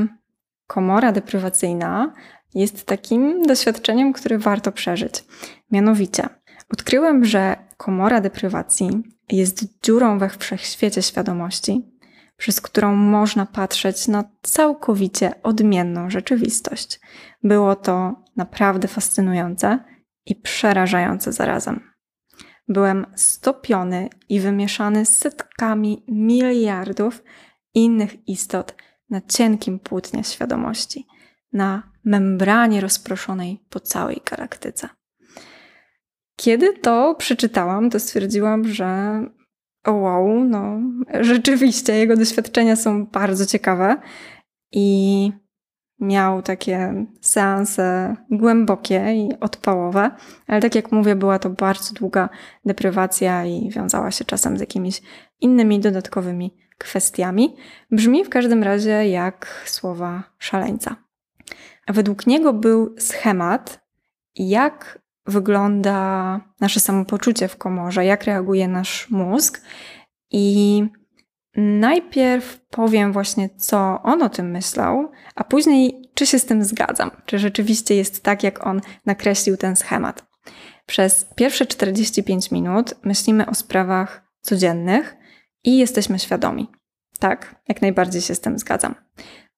komora 0.67 1.11
deprywacyjna 1.11 2.13
jest 2.55 2.85
takim 2.85 3.41
doświadczeniem, 3.41 4.13
które 4.13 4.37
warto 4.37 4.71
przeżyć. 4.71 5.23
Mianowicie, 5.71 6.29
odkryłem, 6.73 7.25
że 7.25 7.55
komora 7.77 8.21
deprywacji 8.21 9.03
jest 9.31 9.65
dziurą 9.83 10.19
we 10.19 10.29
wszechświecie 10.29 11.01
świadomości, 11.01 11.93
przez 12.37 12.61
którą 12.61 12.95
można 12.95 13.45
patrzeć 13.45 14.07
na 14.07 14.23
całkowicie 14.41 15.31
odmienną 15.43 16.09
rzeczywistość. 16.09 16.99
Było 17.43 17.75
to 17.75 18.23
naprawdę 18.35 18.87
fascynujące 18.87 19.79
i 20.25 20.35
przerażające 20.35 21.33
zarazem. 21.33 21.93
Byłem 22.67 23.05
stopiony 23.15 24.09
i 24.29 24.39
wymieszany 24.39 25.05
setkami 25.05 26.03
miliardów 26.07 27.23
innych 27.73 28.27
istot 28.27 28.75
na 29.09 29.21
cienkim 29.21 29.79
płótnie 29.79 30.23
świadomości, 30.23 31.07
na 31.53 31.83
membranie 32.05 32.81
rozproszonej 32.81 33.59
po 33.69 33.79
całej 33.79 34.21
galaktyce. 34.31 34.89
Kiedy 36.35 36.73
to 36.73 37.15
przeczytałam, 37.15 37.89
to 37.89 37.99
stwierdziłam, 37.99 38.67
że 38.67 39.21
wow, 39.87 40.43
no 40.43 40.79
rzeczywiście 41.21 41.93
jego 41.93 42.17
doświadczenia 42.17 42.75
są 42.75 43.05
bardzo 43.05 43.45
ciekawe 43.45 43.97
i 44.71 45.31
miał 45.99 46.41
takie 46.41 47.05
seanse 47.21 48.15
głębokie 48.31 49.13
i 49.15 49.39
odpałowe, 49.39 50.11
ale 50.47 50.61
tak 50.61 50.75
jak 50.75 50.91
mówię, 50.91 51.15
była 51.15 51.39
to 51.39 51.49
bardzo 51.49 51.93
długa 51.93 52.29
deprywacja 52.65 53.45
i 53.45 53.69
wiązała 53.69 54.11
się 54.11 54.25
czasem 54.25 54.57
z 54.57 54.59
jakimiś 54.59 55.01
innymi 55.41 55.79
dodatkowymi 55.79 56.55
kwestiami. 56.77 57.55
Brzmi 57.91 58.25
w 58.25 58.29
każdym 58.29 58.63
razie 58.63 59.09
jak 59.09 59.63
słowa 59.65 60.23
szaleńca. 60.39 61.02
Według 61.87 62.27
niego 62.27 62.53
był 62.53 62.95
schemat, 62.99 63.79
jak 64.35 64.99
wygląda 65.25 66.39
nasze 66.59 66.79
samopoczucie 66.79 67.47
w 67.47 67.57
komorze, 67.57 68.05
jak 68.05 68.23
reaguje 68.23 68.67
nasz 68.67 69.09
mózg 69.09 69.61
i 70.31 70.83
Najpierw 71.55 72.59
powiem 72.69 73.13
właśnie, 73.13 73.49
co 73.57 74.01
on 74.03 74.23
o 74.23 74.29
tym 74.29 74.51
myślał, 74.51 75.11
a 75.35 75.43
później, 75.43 76.09
czy 76.13 76.25
się 76.25 76.39
z 76.39 76.45
tym 76.45 76.63
zgadzam, 76.63 77.11
czy 77.25 77.39
rzeczywiście 77.39 77.95
jest 77.95 78.23
tak, 78.23 78.43
jak 78.43 78.67
on 78.67 78.81
nakreślił 79.05 79.57
ten 79.57 79.75
schemat. 79.75 80.25
Przez 80.85 81.25
pierwsze 81.35 81.65
45 81.65 82.51
minut 82.51 82.93
myślimy 83.03 83.45
o 83.45 83.55
sprawach 83.55 84.23
codziennych 84.41 85.15
i 85.63 85.77
jesteśmy 85.77 86.19
świadomi. 86.19 86.67
Tak, 87.19 87.55
jak 87.67 87.81
najbardziej 87.81 88.21
się 88.21 88.35
z 88.35 88.39
tym 88.39 88.59
zgadzam. 88.59 88.95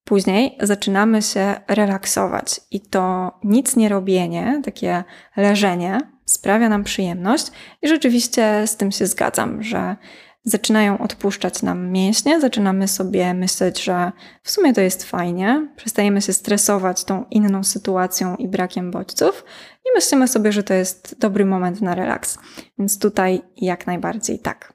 Później 0.06 0.58
zaczynamy 0.60 1.22
się 1.22 1.54
relaksować 1.68 2.60
i 2.70 2.80
to 2.80 3.32
nic 3.44 3.76
nie 3.76 3.88
robienie, 3.88 4.60
takie 4.64 5.04
leżenie 5.36 6.00
sprawia 6.24 6.68
nam 6.68 6.84
przyjemność 6.84 7.46
i 7.82 7.88
rzeczywiście 7.88 8.66
z 8.66 8.76
tym 8.76 8.92
się 8.92 9.06
zgadzam, 9.06 9.62
że 9.62 9.96
zaczynają 10.44 10.98
odpuszczać 10.98 11.62
nam 11.62 11.90
mięśnie, 11.90 12.40
zaczynamy 12.40 12.88
sobie 12.88 13.34
myśleć, 13.34 13.84
że 13.84 14.12
w 14.42 14.50
sumie 14.50 14.74
to 14.74 14.80
jest 14.80 15.04
fajnie, 15.04 15.68
przestajemy 15.76 16.22
się 16.22 16.32
stresować 16.32 17.04
tą 17.04 17.24
inną 17.30 17.64
sytuacją 17.64 18.36
i 18.36 18.48
brakiem 18.48 18.90
bodźców 18.90 19.44
i 19.84 19.88
myślimy 19.94 20.28
sobie, 20.28 20.52
że 20.52 20.62
to 20.62 20.74
jest 20.74 21.18
dobry 21.18 21.44
moment 21.44 21.82
na 21.82 21.94
relaks. 21.94 22.38
Więc 22.78 22.98
tutaj 22.98 23.42
jak 23.56 23.86
najbardziej 23.86 24.38
tak. 24.38 24.72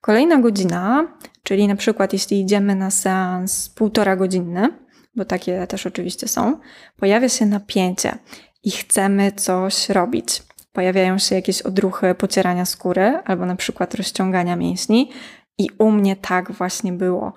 Kolejna 0.00 0.38
godzina, 0.38 1.06
czyli 1.48 1.68
na 1.68 1.76
przykład 1.76 2.12
jeśli 2.12 2.40
idziemy 2.40 2.74
na 2.74 2.90
seans 2.90 3.68
półtora 3.68 4.16
godzinny, 4.16 4.68
bo 5.16 5.24
takie 5.24 5.66
też 5.66 5.86
oczywiście 5.86 6.28
są, 6.28 6.58
pojawia 6.96 7.28
się 7.28 7.46
napięcie 7.46 8.18
i 8.64 8.70
chcemy 8.70 9.32
coś 9.32 9.88
robić. 9.88 10.42
Pojawiają 10.72 11.18
się 11.18 11.34
jakieś 11.34 11.62
odruchy 11.62 12.14
pocierania 12.14 12.64
skóry 12.64 13.20
albo 13.24 13.46
na 13.46 13.56
przykład 13.56 13.94
rozciągania 13.94 14.56
mięśni. 14.56 15.10
I 15.58 15.68
u 15.78 15.90
mnie 15.90 16.16
tak 16.16 16.52
właśnie 16.52 16.92
było. 16.92 17.32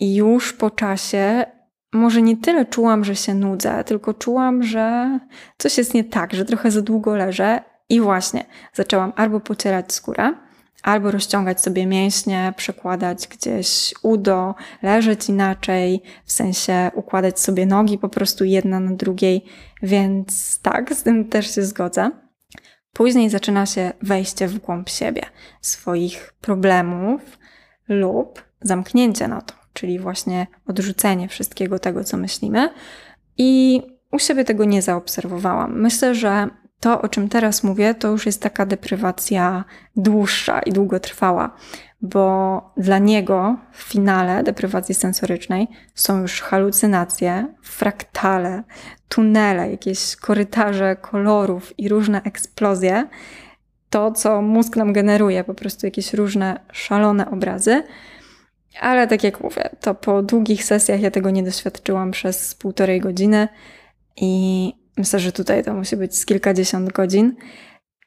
I 0.00 0.14
już 0.14 0.52
po 0.52 0.70
czasie 0.70 1.44
może 1.92 2.22
nie 2.22 2.36
tyle 2.36 2.66
czułam, 2.66 3.04
że 3.04 3.16
się 3.16 3.34
nudzę, 3.34 3.84
tylko 3.84 4.14
czułam, 4.14 4.62
że 4.62 5.18
coś 5.58 5.78
jest 5.78 5.94
nie 5.94 6.04
tak, 6.04 6.34
że 6.34 6.44
trochę 6.44 6.70
za 6.70 6.82
długo 6.82 7.16
leżę. 7.16 7.62
I 7.88 8.00
właśnie 8.00 8.44
zaczęłam 8.74 9.12
albo 9.16 9.40
pocierać 9.40 9.92
skórę, 9.92 10.34
albo 10.82 11.10
rozciągać 11.10 11.60
sobie 11.60 11.86
mięśnie, 11.86 12.54
przekładać 12.56 13.28
gdzieś 13.28 13.94
udo, 14.02 14.54
leżeć 14.82 15.28
inaczej, 15.28 16.02
w 16.24 16.32
sensie 16.32 16.90
układać 16.94 17.40
sobie 17.40 17.66
nogi 17.66 17.98
po 17.98 18.08
prostu 18.08 18.44
jedna 18.44 18.80
na 18.80 18.94
drugiej, 18.94 19.44
więc 19.82 20.58
tak, 20.62 20.94
z 20.94 21.02
tym 21.02 21.28
też 21.28 21.54
się 21.54 21.62
zgodzę. 21.62 22.10
Później 22.92 23.30
zaczyna 23.30 23.66
się 23.66 23.92
wejście 24.02 24.48
w 24.48 24.58
głąb 24.58 24.88
siebie, 24.88 25.22
swoich 25.60 26.32
problemów 26.40 27.38
lub 27.88 28.42
zamknięcie 28.60 29.28
na 29.28 29.40
to, 29.40 29.54
czyli 29.72 29.98
właśnie 29.98 30.46
odrzucenie 30.66 31.28
wszystkiego 31.28 31.78
tego, 31.78 32.04
co 32.04 32.16
myślimy. 32.16 32.68
I 33.38 33.82
u 34.12 34.18
siebie 34.18 34.44
tego 34.44 34.64
nie 34.64 34.82
zaobserwowałam. 34.82 35.80
Myślę, 35.80 36.14
że 36.14 36.48
to, 36.82 37.02
o 37.02 37.08
czym 37.08 37.28
teraz 37.28 37.62
mówię, 37.62 37.94
to 37.94 38.08
już 38.08 38.26
jest 38.26 38.42
taka 38.42 38.66
deprywacja 38.66 39.64
dłuższa 39.96 40.60
i 40.60 40.72
długotrwała, 40.72 41.56
bo 42.00 42.60
dla 42.76 42.98
niego 42.98 43.56
w 43.72 43.82
finale 43.82 44.42
deprywacji 44.42 44.94
sensorycznej 44.94 45.68
są 45.94 46.20
już 46.20 46.40
halucynacje, 46.40 47.54
fraktale, 47.62 48.62
tunele, 49.08 49.70
jakieś 49.70 50.16
korytarze 50.16 50.96
kolorów 50.96 51.78
i 51.78 51.88
różne 51.88 52.22
eksplozje. 52.22 53.08
To, 53.90 54.12
co 54.12 54.42
mózg 54.42 54.76
nam 54.76 54.92
generuje, 54.92 55.44
po 55.44 55.54
prostu 55.54 55.86
jakieś 55.86 56.14
różne 56.14 56.60
szalone 56.72 57.30
obrazy. 57.30 57.82
Ale 58.80 59.06
tak 59.06 59.24
jak 59.24 59.40
mówię, 59.40 59.70
to 59.80 59.94
po 59.94 60.22
długich 60.22 60.64
sesjach 60.64 61.00
ja 61.00 61.10
tego 61.10 61.30
nie 61.30 61.42
doświadczyłam 61.42 62.10
przez 62.10 62.54
półtorej 62.54 63.00
godziny 63.00 63.48
i 64.16 64.81
Myślę, 64.96 65.20
że 65.20 65.32
tutaj 65.32 65.64
to 65.64 65.74
musi 65.74 65.96
być 65.96 66.16
z 66.16 66.26
kilkadziesiąt 66.26 66.92
godzin. 66.92 67.36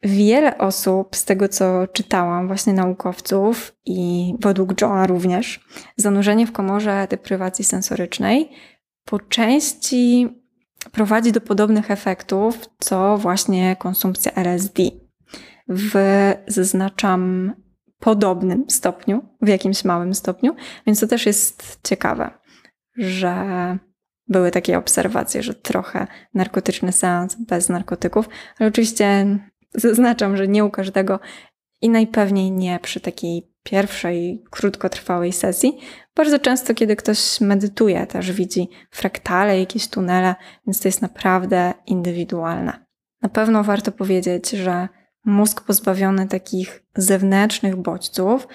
Wiele 0.04 0.58
osób, 0.58 1.15
z 1.15 1.25
tego 1.25 1.50
co 1.50 1.88
czytałam, 1.88 2.48
właśnie 2.48 2.74
naukowców 2.74 3.75
i 3.86 4.34
według 4.39 4.82
Johna 4.82 5.08
również, 5.08 5.68
zanurzenie 5.98 6.48
w 6.48 6.51
komorze 6.51 7.08
deprywacji 7.10 7.65
sensorycznej 7.65 8.51
po 9.06 9.20
części 9.20 10.27
prowadzi 10.92 11.32
do 11.32 11.42
podobnych 11.42 11.92
efektów, 11.92 12.60
co 12.80 13.18
właśnie 13.18 13.75
konsumpcja 13.75 14.32
LSD. 14.32 14.84
W, 15.70 15.94
zaznaczam, 16.48 17.54
podobnym 18.00 18.65
stopniu, 18.70 19.22
w 19.42 19.48
jakimś 19.48 19.86
małym 19.86 20.13
stopniu, 20.13 20.56
więc 20.88 21.00
to 21.00 21.08
też 21.08 21.25
jest 21.25 21.80
ciekawe, 21.84 22.32
że 22.98 23.36
były 24.27 24.51
takie 24.51 24.77
obserwacje, 24.77 25.44
że 25.44 25.53
trochę 25.53 26.08
narkotyczny 26.34 26.91
seans 26.91 27.36
bez 27.36 27.70
narkotyków, 27.70 28.29
ale 28.60 28.70
oczywiście 28.70 29.39
zaznaczam, 29.74 30.38
że 30.38 30.48
nie 30.48 30.65
u 30.65 30.70
każdego 30.70 31.20
i 31.82 31.89
najpewniej 31.89 32.51
nie 32.51 32.79
przy 32.79 33.00
takiej 33.00 33.55
pierwszej, 33.63 34.44
krótkotrwałej 34.50 35.34
sesji. 35.34 35.77
Bardzo 36.15 36.39
często, 36.39 36.74
kiedy 36.74 36.96
ktoś 36.96 37.41
medytuje, 37.41 38.08
też 38.08 38.32
widzi 38.32 38.70
fraktale, 38.91 39.60
jakieś 39.60 39.88
tunele, 39.88 40.36
więc 40.67 40.79
to 40.79 40.88
jest 40.88 41.01
naprawdę 41.01 41.74
indywidualne. 41.86 42.86
Na 43.22 43.29
pewno 43.29 43.63
warto 43.63 43.91
powiedzieć, 43.91 44.50
że 44.50 44.88
mózg 45.25 45.62
pozbawiony 45.62 46.27
takich 46.27 46.84
zewnętrznych 46.96 47.75
bodźców 47.75 48.48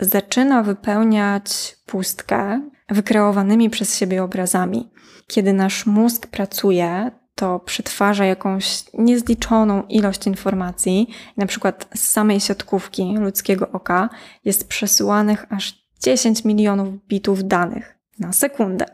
zaczyna 0.00 0.62
wypełniać 0.62 1.76
pustkę 1.86 2.70
wykreowanymi 2.88 3.70
przez 3.70 3.98
siebie 3.98 4.22
obrazami. 4.22 4.90
Kiedy 5.26 5.52
nasz 5.52 5.86
mózg 5.86 6.26
pracuje, 6.26 7.10
to 7.34 7.60
przetwarza 7.60 8.24
jakąś 8.24 8.84
niezliczoną 8.94 9.82
ilość 9.82 10.26
informacji. 10.26 11.08
Na 11.36 11.46
przykład 11.46 11.88
z 11.94 12.00
samej 12.00 12.40
siatkówki 12.40 13.16
ludzkiego 13.18 13.70
oka 13.70 14.08
jest 14.44 14.68
przesyłanych 14.68 15.46
aż 15.52 15.84
10 16.02 16.44
milionów 16.44 16.88
bitów 17.08 17.44
danych 17.44 17.98
na 18.18 18.32
sekundę. 18.32 18.86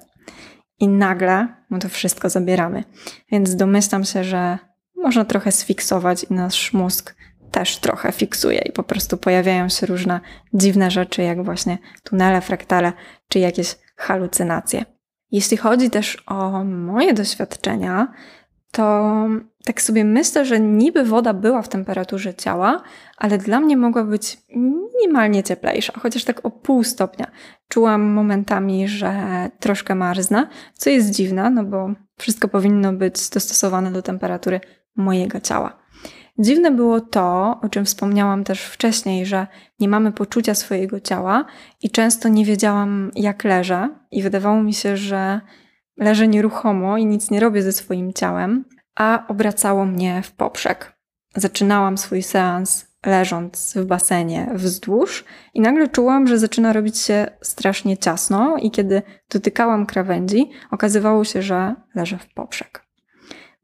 I 0.79 0.89
nagle 0.89 1.49
my 1.71 1.79
to 1.79 1.89
wszystko 1.89 2.29
zabieramy. 2.29 2.85
Więc 3.33 3.57
domyślam 3.57 4.05
się, 4.05 4.25
że 4.25 4.59
można 4.97 5.25
trochę 5.25 5.53
sfiksować 5.53 6.27
i 6.31 6.35
nasz 6.35 6.73
mózg 6.73 7.15
też 7.51 7.77
trochę 7.77 8.13
fiksuje 8.13 8.59
i 8.59 8.73
po 8.73 8.83
prostu 8.83 9.17
pojawiają 9.17 9.69
się 9.69 9.87
różne 9.87 10.21
dziwne 10.55 10.91
rzeczy, 10.91 11.23
jak 11.23 11.45
właśnie 11.45 11.79
tunele, 12.05 12.41
fraktale 12.41 12.93
czy 13.29 13.39
jakieś 13.39 13.77
halucynacje. 14.01 14.85
Jeśli 15.31 15.57
chodzi 15.57 15.91
też 15.91 16.23
o 16.27 16.65
moje 16.65 17.15
doświadczenia, 17.15 18.13
to 18.73 19.15
tak 19.65 19.83
sobie 19.83 20.05
myślę, 20.05 20.45
że 20.45 20.61
niby 20.61 21.05
woda 21.05 21.35
była 21.35 21.63
w 21.63 21.69
temperaturze 21.69 22.35
ciała, 22.35 22.83
ale 23.17 23.39
dla 23.39 23.61
mnie 23.61 23.77
mogła 23.77 24.05
być 24.05 24.39
minimalnie 24.57 25.43
cieplejsza, 25.43 25.93
chociaż 26.01 26.25
tak 26.25 26.47
o 26.47 26.51
pół 26.51 26.85
stopnia. 26.85 27.31
Czułam 27.69 28.03
momentami, 28.03 28.89
że 28.89 29.13
troszkę 29.61 29.95
marzna, 29.95 30.49
co 30.75 30.91
jest 30.91 31.11
dziwne, 31.11 31.51
no 31.51 31.65
bo 31.65 31.91
wszystko 32.19 32.49
powinno 32.49 32.93
być 32.93 33.31
dostosowane 33.31 33.93
do 33.93 34.03
temperatury 34.03 34.61
mojego 34.97 35.41
ciała. 35.41 35.79
Dziwne 36.39 36.71
było 36.71 37.01
to, 37.01 37.59
o 37.63 37.69
czym 37.69 37.85
wspomniałam 37.85 38.45
też 38.45 38.63
wcześniej, 38.63 39.27
że 39.27 39.47
nie 39.81 39.89
mamy 39.89 40.13
poczucia 40.13 40.55
swojego 40.55 41.01
ciała 41.01 41.45
i 41.83 41.91
często 41.91 42.29
nie 42.29 42.45
wiedziałam, 42.45 43.11
jak 43.15 43.45
leżę, 43.45 43.89
i 44.11 44.23
wydawało 44.23 44.63
mi 44.63 44.75
się, 44.75 44.97
że 44.97 45.41
leżę 45.97 46.29
nieruchomo 46.29 46.97
i 46.97 47.07
nic 47.07 47.31
nie 47.31 47.41
robię 47.41 47.63
ze 47.63 47.73
swoim 47.73 48.13
ciałem, 48.13 48.65
a 48.95 49.27
obracało 49.29 49.85
mnie 49.85 50.23
w 50.23 50.33
poprzek. 50.33 50.93
Zaczynałam 51.37 51.99
swój 51.99 52.23
seans 52.23 52.91
leżąc 53.07 53.75
w 53.77 53.85
basenie 53.85 54.51
wzdłuż 54.55 55.25
i 55.55 55.61
nagle 55.61 55.89
czułam, 55.89 56.27
że 56.27 56.39
zaczyna 56.39 56.73
robić 56.73 56.99
się 56.99 57.27
strasznie 57.43 57.99
ciasno 57.99 58.57
i 58.57 58.71
kiedy 58.71 59.03
dotykałam 59.31 59.87
krawędzi, 59.87 60.51
okazywało 60.71 61.25
się, 61.25 61.43
że 61.43 61.75
leżę 61.95 62.19
w 62.19 62.35
poprzek. 62.35 62.87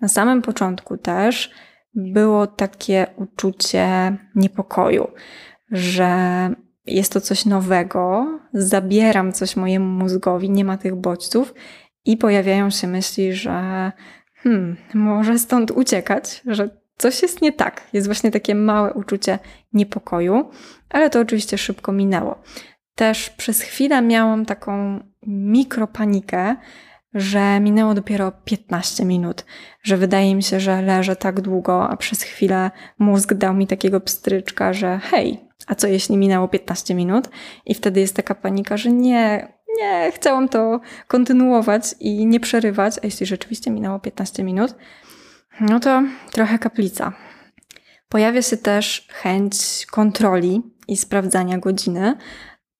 Na 0.01 0.09
samym 0.09 0.43
początku 0.43 0.97
też 0.97 1.51
było 1.97 2.47
takie 2.47 3.07
uczucie 3.17 4.17
niepokoju, 4.35 5.09
że 5.71 6.11
jest 6.87 7.13
to 7.13 7.21
coś 7.21 7.45
nowego, 7.45 8.27
zabieram 8.53 9.33
coś 9.33 9.57
mojemu 9.57 9.87
mózgowi, 9.87 10.51
nie 10.51 10.65
ma 10.65 10.77
tych 10.77 10.95
bodźców 10.95 11.55
i 12.05 12.17
pojawiają 12.17 12.71
się 12.71 12.87
myśli, 12.87 13.33
że 13.33 13.93
hmm, 14.35 14.77
może 14.95 15.39
stąd 15.39 15.71
uciekać, 15.71 16.43
że 16.47 16.71
coś 16.97 17.23
jest 17.23 17.43
nie 17.43 17.53
tak. 17.53 17.89
Jest 17.93 18.07
właśnie 18.07 18.31
takie 18.31 18.55
małe 18.55 18.93
uczucie 18.95 19.39
niepokoju, 19.73 20.51
ale 20.91 21.11
to 21.11 21.21
oczywiście 21.21 21.59
szybko 21.59 21.93
minęło. 21.93 22.43
Też 22.95 23.31
przez 23.31 23.61
chwilę 23.61 24.03
miałam 24.03 24.47
taką 24.47 25.01
mikropanikę, 25.27 26.57
że 27.17 27.61
minęło 27.61 27.95
dopiero 27.95 28.33
15 28.45 29.05
minut, 29.05 29.45
że 29.83 29.97
wydaje 29.97 30.35
mi 30.35 30.43
się, 30.43 30.61
że 30.61 30.83
leżę 30.83 31.17
tak 31.17 31.41
długo, 31.41 31.89
a 31.89 31.97
przez 31.97 32.23
chwilę 32.23 32.71
mózg 32.99 33.35
dał 33.35 33.55
mi 33.55 33.67
takiego 33.67 34.01
pstryczka, 34.01 34.73
że 34.73 35.01
hej, 35.03 35.41
a 35.67 35.75
co 35.75 35.87
jeśli 35.87 36.17
minęło 36.17 36.49
15 36.49 36.95
minut? 36.95 37.29
I 37.67 37.75
wtedy 37.75 38.01
jest 38.01 38.17
taka 38.17 38.35
panika, 38.35 38.77
że 38.77 38.93
nie, 38.93 39.49
nie, 39.79 40.13
chciałam 40.15 40.49
to 40.49 40.81
kontynuować 41.09 41.95
i 42.01 42.27
nie 42.27 42.41
przerywać, 42.41 42.99
a 42.99 43.01
jeśli 43.05 43.27
rzeczywiście 43.27 43.71
minęło 43.71 43.99
15 43.99 44.45
minut, 44.45 44.75
no 45.61 45.81
to 45.81 46.03
trochę 46.33 46.59
kaplica. 46.59 47.13
Pojawia 48.09 48.43
się 48.43 48.57
też 48.57 49.09
chęć 49.11 49.87
kontroli 49.91 50.63
i 50.89 50.97
sprawdzania 50.97 51.59
godziny, 51.59 52.17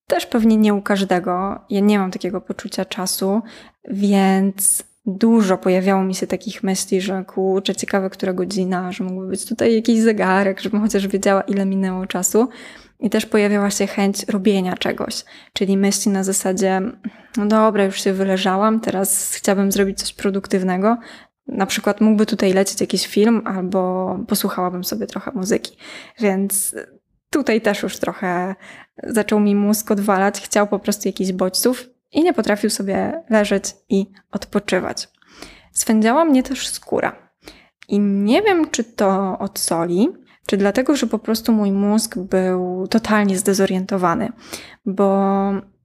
też 0.07 0.25
pewnie 0.25 0.57
nie 0.57 0.73
u 0.73 0.81
każdego. 0.81 1.59
Ja 1.69 1.79
nie 1.79 1.99
mam 1.99 2.11
takiego 2.11 2.41
poczucia 2.41 2.85
czasu, 2.85 3.41
więc 3.89 4.83
dużo 5.05 5.57
pojawiało 5.57 6.03
mi 6.03 6.15
się 6.15 6.27
takich 6.27 6.63
myśli, 6.63 7.01
że 7.01 7.23
kurczę, 7.27 7.75
ciekawe, 7.75 8.09
która 8.09 8.33
godzina, 8.33 8.91
że 8.91 9.03
mógłby 9.03 9.27
być 9.27 9.45
tutaj 9.45 9.75
jakiś 9.75 9.99
zegarek, 9.99 10.59
żebym 10.59 10.81
chociaż 10.81 11.07
wiedziała, 11.07 11.41
ile 11.41 11.65
minęło 11.65 12.05
czasu. 12.05 12.49
I 12.99 13.09
też 13.09 13.25
pojawiała 13.25 13.69
się 13.69 13.87
chęć 13.87 14.23
robienia 14.23 14.77
czegoś, 14.77 15.25
czyli 15.53 15.77
myśli 15.77 16.11
na 16.11 16.23
zasadzie, 16.23 16.81
no 17.37 17.45
dobra, 17.45 17.83
już 17.83 18.01
się 18.01 18.13
wyleżałam, 18.13 18.79
teraz 18.79 19.33
chciałabym 19.33 19.71
zrobić 19.71 19.99
coś 19.99 20.13
produktywnego. 20.13 20.97
Na 21.47 21.65
przykład 21.65 22.01
mógłby 22.01 22.25
tutaj 22.25 22.53
lecieć 22.53 22.81
jakiś 22.81 23.07
film, 23.07 23.41
albo 23.45 24.19
posłuchałabym 24.27 24.83
sobie 24.83 25.07
trochę 25.07 25.31
muzyki. 25.31 25.77
Więc 26.19 26.75
tutaj 27.29 27.61
też 27.61 27.83
już 27.83 27.97
trochę 27.97 28.55
zaczął 29.03 29.39
mi 29.39 29.55
mózg 29.55 29.91
odwalać, 29.91 30.41
chciał 30.41 30.67
po 30.67 30.79
prostu 30.79 31.07
jakichś 31.07 31.31
bodźców 31.31 31.89
i 32.11 32.23
nie 32.23 32.33
potrafił 32.33 32.69
sobie 32.69 33.23
leżeć 33.29 33.75
i 33.89 34.05
odpoczywać. 34.31 35.09
Swędziała 35.71 36.25
mnie 36.25 36.43
też 36.43 36.67
skóra. 36.67 37.15
I 37.87 37.99
nie 37.99 38.41
wiem, 38.41 38.69
czy 38.71 38.83
to 38.83 39.39
od 39.39 39.59
soli, 39.59 40.09
czy 40.47 40.57
dlatego, 40.57 40.95
że 40.95 41.07
po 41.07 41.19
prostu 41.19 41.53
mój 41.53 41.71
mózg 41.71 42.17
był 42.17 42.87
totalnie 42.87 43.37
zdezorientowany, 43.37 44.31
bo 44.85 45.31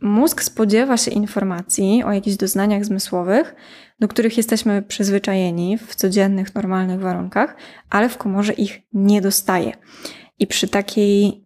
mózg 0.01 0.43
spodziewa 0.43 0.97
się 0.97 1.11
informacji 1.11 2.05
o 2.05 2.13
jakichś 2.13 2.37
doznaniach 2.37 2.85
zmysłowych, 2.85 3.55
do 4.01 4.09
których 4.09 4.37
jesteśmy 4.37 4.83
przyzwyczajeni 4.83 5.79
w 5.79 5.95
codziennych, 5.95 6.55
normalnych 6.55 7.01
warunkach, 7.01 7.57
ale 7.91 8.09
w 8.09 8.19
komorze 8.19 8.53
ich 8.53 8.83
nie 8.93 9.21
dostaje. 9.21 9.73
I 10.39 10.47
przy 10.47 10.69
takiej 10.69 11.42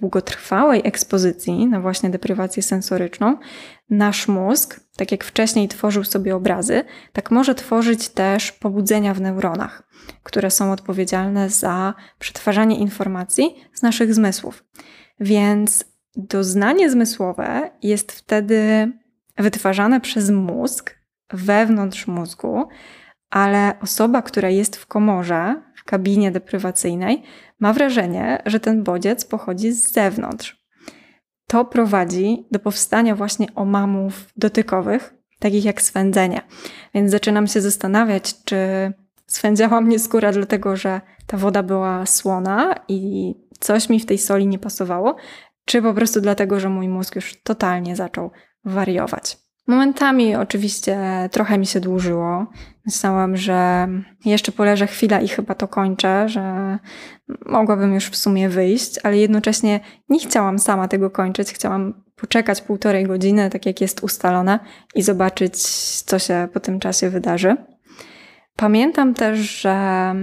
długotrwałej 0.00 0.80
ekspozycji 0.84 1.66
na 1.66 1.80
właśnie 1.80 2.10
deprywację 2.10 2.62
sensoryczną, 2.62 3.36
nasz 3.90 4.28
mózg, 4.28 4.80
tak 4.96 5.12
jak 5.12 5.24
wcześniej 5.24 5.68
tworzył 5.68 6.04
sobie 6.04 6.36
obrazy, 6.36 6.84
tak 7.12 7.30
może 7.30 7.54
tworzyć 7.54 8.08
też 8.08 8.52
pobudzenia 8.52 9.14
w 9.14 9.20
neuronach, 9.20 9.82
które 10.22 10.50
są 10.50 10.72
odpowiedzialne 10.72 11.50
za 11.50 11.94
przetwarzanie 12.18 12.78
informacji 12.78 13.54
z 13.72 13.82
naszych 13.82 14.14
zmysłów. 14.14 14.64
Więc 15.20 15.84
doznanie 16.16 16.90
zmysłowe 16.90 17.70
jest 17.82 18.12
wtedy 18.12 18.92
wytwarzane 19.38 20.00
przez 20.00 20.30
mózg 20.30 20.94
wewnątrz 21.32 22.06
mózgu, 22.06 22.68
ale 23.30 23.74
osoba, 23.80 24.22
która 24.22 24.48
jest 24.50 24.76
w 24.76 24.86
komorze, 24.86 25.62
kabinie 25.86 26.30
deprywacyjnej, 26.30 27.22
ma 27.60 27.72
wrażenie, 27.72 28.42
że 28.46 28.60
ten 28.60 28.82
bodziec 28.82 29.24
pochodzi 29.24 29.72
z 29.72 29.92
zewnątrz. 29.92 30.64
To 31.46 31.64
prowadzi 31.64 32.46
do 32.50 32.58
powstania 32.58 33.16
właśnie 33.16 33.54
omamów 33.54 34.32
dotykowych, 34.36 35.14
takich 35.38 35.64
jak 35.64 35.82
swędzenie. 35.82 36.40
Więc 36.94 37.10
zaczynam 37.10 37.46
się 37.46 37.60
zastanawiać, 37.60 38.34
czy 38.44 38.56
swędziała 39.26 39.80
mnie 39.80 39.98
skóra 39.98 40.32
dlatego, 40.32 40.76
że 40.76 41.00
ta 41.26 41.36
woda 41.36 41.62
była 41.62 42.06
słona 42.06 42.74
i 42.88 43.34
coś 43.60 43.88
mi 43.88 44.00
w 44.00 44.06
tej 44.06 44.18
soli 44.18 44.46
nie 44.46 44.58
pasowało, 44.58 45.16
czy 45.64 45.82
po 45.82 45.94
prostu 45.94 46.20
dlatego, 46.20 46.60
że 46.60 46.68
mój 46.68 46.88
mózg 46.88 47.16
już 47.16 47.42
totalnie 47.42 47.96
zaczął 47.96 48.30
wariować. 48.64 49.43
Momentami 49.66 50.36
oczywiście 50.36 50.98
trochę 51.32 51.58
mi 51.58 51.66
się 51.66 51.80
dłużyło. 51.80 52.46
Myślałam, 52.86 53.36
że 53.36 53.88
jeszcze 54.24 54.52
poleżę 54.52 54.86
chwilę 54.86 55.24
i 55.24 55.28
chyba 55.28 55.54
to 55.54 55.68
kończę, 55.68 56.28
że 56.28 56.78
mogłabym 57.46 57.94
już 57.94 58.06
w 58.08 58.16
sumie 58.16 58.48
wyjść, 58.48 59.00
ale 59.02 59.18
jednocześnie 59.18 59.80
nie 60.08 60.18
chciałam 60.18 60.58
sama 60.58 60.88
tego 60.88 61.10
kończyć. 61.10 61.52
Chciałam 61.52 62.04
poczekać 62.16 62.60
półtorej 62.60 63.04
godziny, 63.04 63.50
tak 63.50 63.66
jak 63.66 63.80
jest 63.80 64.02
ustalone, 64.02 64.58
i 64.94 65.02
zobaczyć, 65.02 65.56
co 66.02 66.18
się 66.18 66.48
po 66.52 66.60
tym 66.60 66.80
czasie 66.80 67.10
wydarzy. 67.10 67.56
Pamiętam 68.56 69.14
też, 69.14 69.38
że 69.38 70.14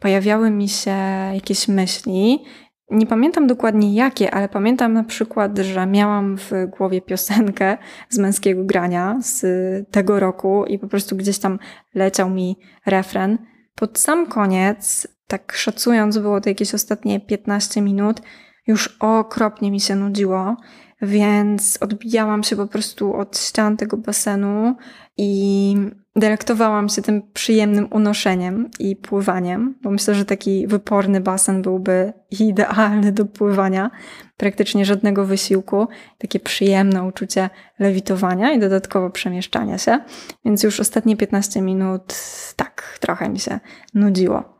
pojawiały 0.00 0.50
mi 0.50 0.68
się 0.68 0.96
jakieś 1.34 1.68
myśli, 1.68 2.44
nie 2.90 3.06
pamiętam 3.06 3.46
dokładnie 3.46 3.94
jakie, 3.94 4.34
ale 4.34 4.48
pamiętam 4.48 4.92
na 4.92 5.04
przykład, 5.04 5.58
że 5.58 5.86
miałam 5.86 6.36
w 6.36 6.50
głowie 6.78 7.00
piosenkę 7.00 7.78
z 8.08 8.18
męskiego 8.18 8.64
grania 8.64 9.18
z 9.22 9.42
tego 9.90 10.20
roku 10.20 10.64
i 10.64 10.78
po 10.78 10.88
prostu 10.88 11.16
gdzieś 11.16 11.38
tam 11.38 11.58
leciał 11.94 12.30
mi 12.30 12.56
refren. 12.86 13.38
Pod 13.74 13.98
sam 13.98 14.26
koniec, 14.26 15.08
tak 15.26 15.52
szacując, 15.52 16.18
było 16.18 16.40
to 16.40 16.48
jakieś 16.48 16.74
ostatnie 16.74 17.20
15 17.20 17.82
minut, 17.82 18.20
już 18.66 18.96
okropnie 19.00 19.70
mi 19.70 19.80
się 19.80 19.96
nudziło, 19.96 20.56
więc 21.02 21.78
odbijałam 21.80 22.42
się 22.42 22.56
po 22.56 22.66
prostu 22.66 23.14
od 23.14 23.38
ścian 23.38 23.76
tego 23.76 23.96
basenu 23.96 24.76
i 25.16 25.76
delektowałam 26.16 26.88
się 26.88 27.02
tym 27.02 27.22
przyjemnym 27.32 27.88
unoszeniem 27.90 28.70
i 28.78 28.96
pływaniem, 28.96 29.74
bo 29.82 29.90
myślę, 29.90 30.14
że 30.14 30.24
taki 30.24 30.66
wyporny 30.66 31.20
basen 31.20 31.62
byłby 31.62 32.12
idealny 32.40 33.12
do 33.12 33.26
pływania. 33.26 33.90
Praktycznie 34.36 34.84
żadnego 34.84 35.24
wysiłku, 35.24 35.88
takie 36.18 36.40
przyjemne 36.40 37.04
uczucie 37.04 37.50
lewitowania 37.78 38.52
i 38.52 38.58
dodatkowo 38.58 39.10
przemieszczania 39.10 39.78
się. 39.78 39.98
Więc 40.44 40.62
już 40.62 40.80
ostatnie 40.80 41.16
15 41.16 41.62
minut 41.62 42.14
tak 42.56 42.98
trochę 43.00 43.28
mi 43.28 43.38
się 43.38 43.60
nudziło. 43.94 44.56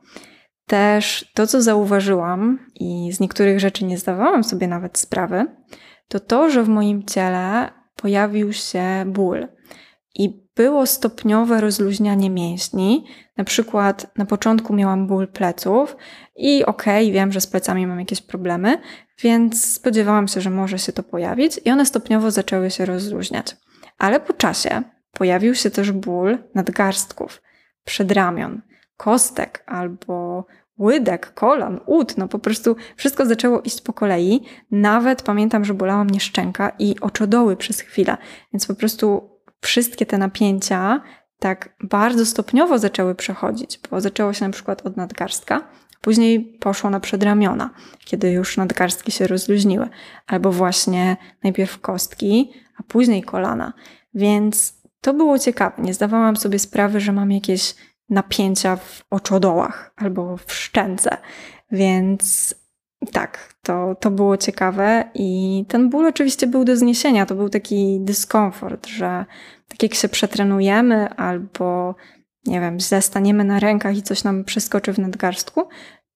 Też 0.67 1.31
to, 1.35 1.47
co 1.47 1.63
zauważyłam 1.63 2.59
i 2.75 3.13
z 3.13 3.21
niektórych 3.21 3.61
rzeczy 3.61 3.85
nie 3.85 3.99
zdawałam 3.99 4.45
sobie 4.45 4.69
nawet 4.69 4.99
sprawy, 4.99 5.47
to 6.09 6.21
to, 6.21 6.51
że 6.51 6.63
w 6.63 6.69
moim 6.69 7.05
ciele 7.05 7.71
pojawił 7.97 8.53
się 8.53 9.05
ból. 9.07 9.49
I 10.15 10.46
było 10.57 10.87
stopniowe 10.87 11.61
rozluźnianie 11.61 12.31
mięśni. 12.31 13.05
Na 13.37 13.45
przykład 13.45 14.17
na 14.17 14.25
początku 14.25 14.75
miałam 14.75 15.07
ból 15.07 15.29
pleców 15.29 15.97
i 16.37 16.65
okej, 16.65 17.05
okay, 17.05 17.13
wiem, 17.13 17.33
że 17.33 17.41
z 17.41 17.47
plecami 17.47 17.87
mam 17.87 18.01
jakieś 18.01 18.21
problemy, 18.21 18.79
więc 19.23 19.75
spodziewałam 19.75 20.29
się, 20.29 20.41
że 20.41 20.51
może 20.51 20.79
się 20.79 20.93
to 20.93 21.03
pojawić 21.03 21.61
i 21.65 21.71
one 21.71 21.87
stopniowo 21.87 22.31
zaczęły 22.31 22.71
się 22.71 22.87
rozluźniać. 22.87 23.57
Ale 23.99 24.21
po 24.21 24.33
czasie 24.33 24.83
pojawił 25.13 25.55
się 25.55 25.71
też 25.71 25.93
ból 25.93 26.39
nadgarstków, 26.55 27.43
przedramion, 27.85 28.63
kostek 28.97 29.65
albo 29.67 30.47
łydek, 30.79 31.35
kolan, 31.35 31.81
ud, 31.87 32.19
no 32.19 32.29
po 32.29 32.39
prostu 32.39 32.77
wszystko 32.97 33.27
zaczęło 33.27 33.61
iść 33.61 33.81
po 33.81 33.93
kolei. 33.93 34.41
Nawet 34.71 35.23
pamiętam, 35.23 35.65
że 35.65 35.75
bolała 35.75 36.05
mnie 36.05 36.21
szczęka 36.21 36.73
i 36.79 37.01
oczodoły 37.01 37.57
przez 37.57 37.81
chwilę, 37.81 38.17
więc 38.53 38.67
po 38.67 38.75
prostu 38.75 39.36
wszystkie 39.67 40.07
te 40.07 40.19
napięcia 40.19 41.01
tak 41.39 41.77
bardzo 41.83 42.27
stopniowo 42.27 42.79
zaczęły 42.79 43.15
przechodzić, 43.15 43.81
bo 43.91 44.01
zaczęło 44.01 44.33
się 44.33 44.45
na 44.45 44.53
przykład 44.53 44.87
od 44.87 44.97
nadgarstka, 44.97 45.69
później 46.01 46.41
poszło 46.41 46.91
na 46.91 47.01
przedramiona, 47.01 47.71
kiedy 48.05 48.31
już 48.31 48.57
nadgarstki 48.57 49.13
się 49.13 49.27
rozluźniły, 49.27 49.89
albo 50.27 50.53
właśnie 50.53 51.17
najpierw 51.45 51.81
kostki, 51.81 52.53
a 52.79 52.83
później 52.83 53.23
kolana. 53.23 53.73
Więc 54.15 54.83
to 55.01 55.15
było 55.15 55.39
ciekawe. 55.39 55.83
Nie 55.83 55.95
zdawałam 55.95 56.37
sobie 56.37 56.59
sprawy, 56.59 57.01
że 57.01 57.13
mam 57.13 57.33
jakieś 57.33 57.75
napięcia 58.11 58.77
w 58.77 59.05
oczodołach 59.11 59.93
albo 59.97 60.37
w 60.37 60.53
szczęce. 60.53 61.17
Więc 61.73 62.55
tak, 63.13 63.55
to, 63.63 63.97
to 64.01 64.11
było 64.11 64.37
ciekawe 64.37 65.05
i 65.15 65.65
ten 65.69 65.91
ból 65.91 66.07
oczywiście 66.07 66.47
był 66.47 66.65
do 66.65 66.77
zniesienia. 66.77 67.27
To 67.27 67.35
był 67.35 67.49
taki 67.49 68.01
dyskomfort, 68.01 68.87
że 68.87 69.25
tak 69.69 69.83
jak 69.83 69.95
się 69.95 70.09
przetrenujemy 70.09 71.09
albo 71.09 71.95
nie 72.47 72.61
wiem, 72.61 72.81
zastaniemy 72.81 73.45
na 73.45 73.61
rękach 73.61 73.97
i 73.97 74.03
coś 74.03 74.25
nam 74.25 74.45
przeskoczy 74.45 74.93
w 74.93 74.99
nadgarstku, 74.99 75.69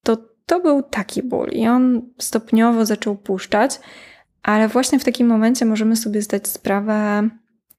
to 0.04 0.16
to 0.46 0.60
był 0.60 0.82
taki 0.82 1.22
ból 1.22 1.48
i 1.52 1.68
on 1.68 2.02
stopniowo 2.18 2.86
zaczął 2.86 3.16
puszczać, 3.16 3.80
ale 4.42 4.68
właśnie 4.68 4.98
w 4.98 5.04
takim 5.04 5.26
momencie 5.26 5.64
możemy 5.64 5.96
sobie 5.96 6.22
zdać 6.22 6.48
sprawę, 6.48 7.28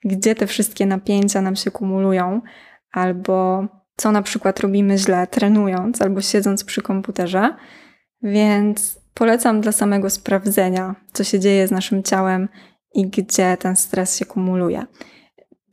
gdzie 0.04 0.36
te 0.36 0.48
wszystkie 0.48 0.86
napięcia 0.86 1.42
nam 1.42 1.56
się 1.56 1.72
kumulują, 1.72 2.42
albo 2.92 3.66
co 3.98 4.12
na 4.12 4.22
przykład 4.22 4.60
robimy 4.60 4.98
źle 4.98 5.28
trenując 5.28 6.02
albo 6.02 6.22
siedząc 6.22 6.64
przy 6.64 6.82
komputerze. 6.82 7.56
Więc 8.24 9.00
polecam 9.14 9.62
dla 9.62 9.72
samego 9.72 10.10
sprawdzenia, 10.10 10.96
co 11.14 11.24
się 11.24 11.40
dzieje 11.40 11.68
z 11.68 11.72
naszym 11.72 12.04
ciałem 12.04 12.50
i 12.94 13.08
gdzie 13.08 13.58
ten 13.58 13.76
stres 13.76 14.18
się 14.18 14.26
kumuluje. 14.26 14.86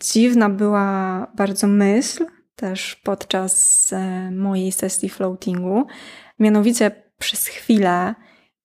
Dziwna 0.01 0.49
była 0.49 1.27
bardzo 1.37 1.67
myśl 1.67 2.27
też 2.57 2.97
podczas 2.97 3.93
e, 3.93 4.31
mojej 4.31 4.73
sesji 4.73 5.09
floatingu. 5.09 5.87
Mianowicie 6.39 6.91
przez 7.19 7.47
chwilę 7.47 8.15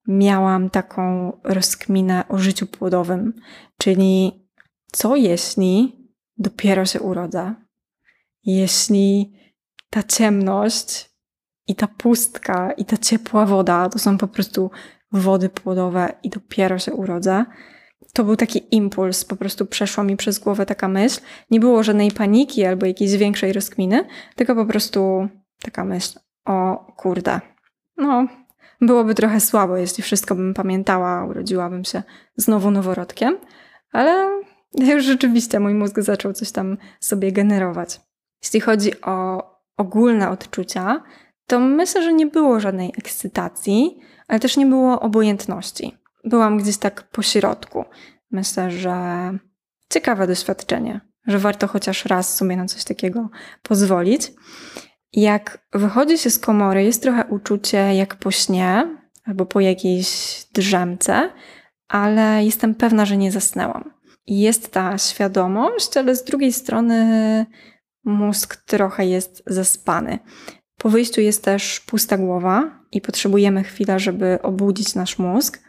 miałam 0.07 0.69
taką 0.69 1.31
rozkminę 1.43 2.23
o 2.29 2.37
życiu 2.37 2.67
płodowym, 2.67 3.33
czyli 3.77 4.31
co 4.91 5.15
jeśli 5.15 6.03
dopiero 6.37 6.85
się 6.85 7.01
urodzę? 7.01 7.55
Jeśli 8.43 9.33
ta 9.89 10.03
ciemność 10.03 11.12
i 11.67 11.75
ta 11.75 11.87
pustka 11.87 12.71
i 12.71 12.85
ta 12.85 12.97
ciepła 12.97 13.45
woda 13.45 13.89
to 13.89 13.99
są 13.99 14.17
po 14.17 14.27
prostu 14.27 14.71
wody 15.11 15.49
płodowe 15.49 16.13
i 16.23 16.29
dopiero 16.29 16.79
się 16.79 16.93
urodzę. 16.93 17.45
To 18.13 18.23
był 18.23 18.35
taki 18.35 18.75
impuls, 18.75 19.25
po 19.25 19.35
prostu 19.35 19.65
przeszła 19.65 20.03
mi 20.03 20.17
przez 20.17 20.39
głowę 20.39 20.65
taka 20.65 20.87
myśl. 20.87 21.21
Nie 21.51 21.59
było 21.59 21.83
żadnej 21.83 22.11
paniki 22.11 22.65
albo 22.65 22.85
jakiejś 22.85 23.17
większej 23.17 23.53
rozkminy, 23.53 24.05
tylko 24.35 24.55
po 24.55 24.65
prostu 24.65 25.27
taka 25.61 25.85
myśl: 25.85 26.19
o 26.45 26.85
kurde, 26.97 27.41
no, 27.97 28.27
byłoby 28.81 29.15
trochę 29.15 29.39
słabo, 29.39 29.77
jeśli 29.77 30.03
wszystko 30.03 30.35
bym 30.35 30.53
pamiętała, 30.53 31.25
urodziłabym 31.25 31.85
się 31.85 32.03
znowu 32.35 32.71
noworodkiem, 32.71 33.37
ale 33.91 34.41
już 34.91 35.03
rzeczywiście 35.03 35.59
mój 35.59 35.73
mózg 35.73 35.99
zaczął 35.99 36.33
coś 36.33 36.51
tam 36.51 36.77
sobie 36.99 37.31
generować. 37.31 38.01
Jeśli 38.43 38.59
chodzi 38.59 39.01
o 39.01 39.43
ogólne 39.77 40.29
odczucia, 40.29 41.03
to 41.47 41.59
myślę, 41.59 42.03
że 42.03 42.13
nie 42.13 42.27
było 42.27 42.59
żadnej 42.59 42.93
ekscytacji, 42.97 43.99
ale 44.27 44.39
też 44.39 44.57
nie 44.57 44.65
było 44.65 44.99
obojętności. 44.99 45.97
Byłam 46.23 46.57
gdzieś 46.57 46.77
tak 46.77 47.03
po 47.03 47.21
środku. 47.21 47.85
Myślę, 48.31 48.71
że 48.71 48.97
ciekawe 49.89 50.27
doświadczenie, 50.27 51.01
że 51.27 51.39
warto 51.39 51.67
chociaż 51.67 52.05
raz 52.05 52.35
sobie 52.35 52.57
na 52.57 52.65
coś 52.65 52.83
takiego 52.83 53.29
pozwolić. 53.63 54.31
Jak 55.13 55.67
wychodzi 55.73 56.17
się 56.17 56.29
z 56.29 56.39
komory, 56.39 56.83
jest 56.83 57.01
trochę 57.01 57.25
uczucie 57.25 57.77
jak 57.95 58.15
po 58.15 58.31
śnie 58.31 58.97
albo 59.25 59.45
po 59.45 59.59
jakiejś 59.59 60.07
drzemce, 60.53 61.29
ale 61.87 62.45
jestem 62.45 62.75
pewna, 62.75 63.05
że 63.05 63.17
nie 63.17 63.31
zasnęłam. 63.31 63.93
Jest 64.27 64.71
ta 64.71 64.97
świadomość, 64.97 65.97
ale 65.97 66.15
z 66.15 66.23
drugiej 66.23 66.53
strony 66.53 67.45
mózg 68.03 68.55
trochę 68.55 69.05
jest 69.05 69.43
zaspany. 69.47 70.19
Po 70.83 70.89
wyjściu 70.89 71.21
jest 71.21 71.43
też 71.43 71.79
pusta 71.79 72.17
głowa 72.17 72.79
i 72.91 73.01
potrzebujemy 73.01 73.63
chwilę, 73.63 73.99
żeby 73.99 74.39
obudzić 74.41 74.95
nasz 74.95 75.19
mózg. 75.19 75.59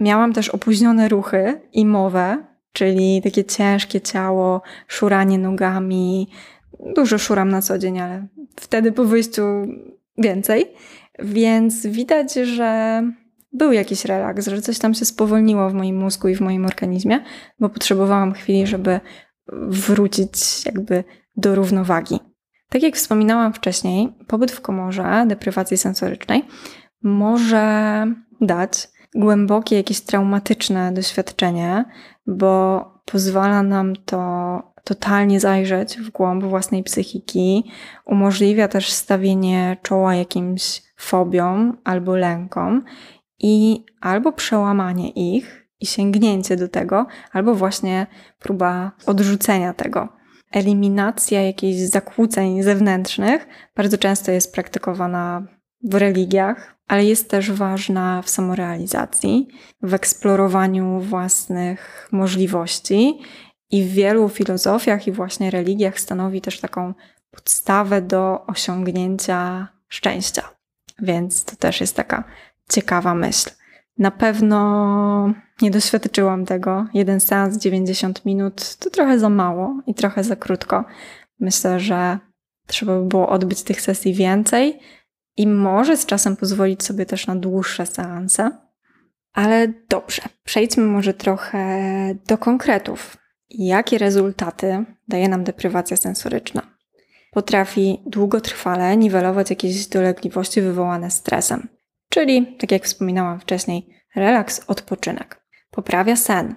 Miałam 0.00 0.32
też 0.32 0.48
opóźnione 0.48 1.08
ruchy 1.08 1.60
i 1.72 1.86
mowę, 1.86 2.44
czyli 2.72 3.22
takie 3.22 3.44
ciężkie 3.44 4.00
ciało, 4.00 4.62
szuranie 4.88 5.38
nogami. 5.38 6.28
Dużo 6.94 7.18
szuram 7.18 7.48
na 7.48 7.62
co 7.62 7.78
dzień, 7.78 8.00
ale 8.00 8.26
wtedy 8.56 8.92
po 8.92 9.04
wyjściu 9.04 9.42
więcej. 10.18 10.66
Więc 11.18 11.86
widać, 11.86 12.34
że 12.34 13.02
był 13.52 13.72
jakiś 13.72 14.04
relaks, 14.04 14.48
że 14.48 14.62
coś 14.62 14.78
tam 14.78 14.94
się 14.94 15.04
spowolniło 15.04 15.70
w 15.70 15.74
moim 15.74 15.96
mózgu 15.96 16.28
i 16.28 16.34
w 16.34 16.40
moim 16.40 16.66
organizmie, 16.66 17.24
bo 17.60 17.68
potrzebowałam 17.68 18.32
chwili, 18.32 18.66
żeby 18.66 19.00
wrócić 19.68 20.66
jakby 20.66 21.04
do 21.36 21.54
równowagi. 21.54 22.33
Tak 22.74 22.82
jak 22.82 22.96
wspominałam 22.96 23.52
wcześniej, 23.52 24.12
pobyt 24.26 24.52
w 24.52 24.60
komorze 24.60 25.24
deprywacji 25.28 25.76
sensorycznej 25.76 26.44
może 27.02 28.06
dać 28.40 28.88
głębokie, 29.14 29.76
jakieś 29.76 30.00
traumatyczne 30.00 30.92
doświadczenie, 30.92 31.84
bo 32.26 32.84
pozwala 33.04 33.62
nam 33.62 33.96
to 33.96 34.62
totalnie 34.84 35.40
zajrzeć 35.40 35.98
w 35.98 36.10
głąb 36.10 36.44
własnej 36.44 36.82
psychiki, 36.82 37.70
umożliwia 38.06 38.68
też 38.68 38.92
stawienie 38.92 39.76
czoła 39.82 40.14
jakimś 40.14 40.82
fobiom 40.96 41.78
albo 41.84 42.16
lękom 42.16 42.84
i 43.38 43.84
albo 44.00 44.32
przełamanie 44.32 45.10
ich 45.10 45.68
i 45.80 45.86
sięgnięcie 45.86 46.56
do 46.56 46.68
tego, 46.68 47.06
albo 47.32 47.54
właśnie 47.54 48.06
próba 48.38 48.92
odrzucenia 49.06 49.74
tego. 49.74 50.23
Eliminacja 50.54 51.42
jakichś 51.42 51.80
zakłóceń 51.80 52.62
zewnętrznych 52.62 53.46
bardzo 53.76 53.98
często 53.98 54.32
jest 54.32 54.52
praktykowana 54.52 55.46
w 55.84 55.94
religiach, 55.94 56.76
ale 56.88 57.04
jest 57.04 57.30
też 57.30 57.52
ważna 57.52 58.22
w 58.22 58.30
samorealizacji, 58.30 59.48
w 59.82 59.94
eksplorowaniu 59.94 61.00
własnych 61.00 62.08
możliwości 62.12 63.18
i 63.70 63.84
w 63.84 63.92
wielu 63.92 64.28
filozofiach 64.28 65.06
i 65.06 65.12
właśnie 65.12 65.50
religiach 65.50 66.00
stanowi 66.00 66.40
też 66.40 66.60
taką 66.60 66.94
podstawę 67.30 68.02
do 68.02 68.46
osiągnięcia 68.46 69.68
szczęścia. 69.88 70.42
Więc 70.98 71.44
to 71.44 71.56
też 71.56 71.80
jest 71.80 71.96
taka 71.96 72.24
ciekawa 72.70 73.14
myśl. 73.14 73.50
Na 73.98 74.10
pewno 74.10 75.34
nie 75.62 75.70
doświadczyłam 75.70 76.46
tego. 76.46 76.86
Jeden 76.94 77.20
seans 77.20 77.58
90 77.58 78.24
minut 78.24 78.76
to 78.76 78.90
trochę 78.90 79.18
za 79.18 79.28
mało 79.28 79.80
i 79.86 79.94
trochę 79.94 80.24
za 80.24 80.36
krótko. 80.36 80.84
Myślę, 81.40 81.80
że 81.80 82.18
trzeba 82.66 83.00
by 83.00 83.06
było 83.06 83.28
odbyć 83.28 83.62
tych 83.62 83.80
sesji 83.80 84.14
więcej 84.14 84.80
i 85.36 85.46
może 85.46 85.96
z 85.96 86.06
czasem 86.06 86.36
pozwolić 86.36 86.82
sobie 86.82 87.06
też 87.06 87.26
na 87.26 87.36
dłuższe 87.36 87.86
seanse. 87.86 88.50
Ale 89.32 89.72
dobrze, 89.88 90.22
przejdźmy 90.44 90.84
może 90.84 91.14
trochę 91.14 91.68
do 92.28 92.38
konkretów. 92.38 93.16
Jakie 93.50 93.98
rezultaty 93.98 94.84
daje 95.08 95.28
nam 95.28 95.44
deprywacja 95.44 95.96
sensoryczna? 95.96 96.62
Potrafi 97.32 98.02
długotrwale 98.06 98.96
niwelować 98.96 99.50
jakieś 99.50 99.86
dolegliwości 99.86 100.60
wywołane 100.60 101.10
stresem. 101.10 101.68
Czyli, 102.14 102.56
tak 102.58 102.72
jak 102.72 102.84
wspominałam 102.84 103.40
wcześniej, 103.40 103.88
relaks, 104.16 104.60
odpoczynek. 104.66 105.44
Poprawia 105.70 106.16
sen, 106.16 106.54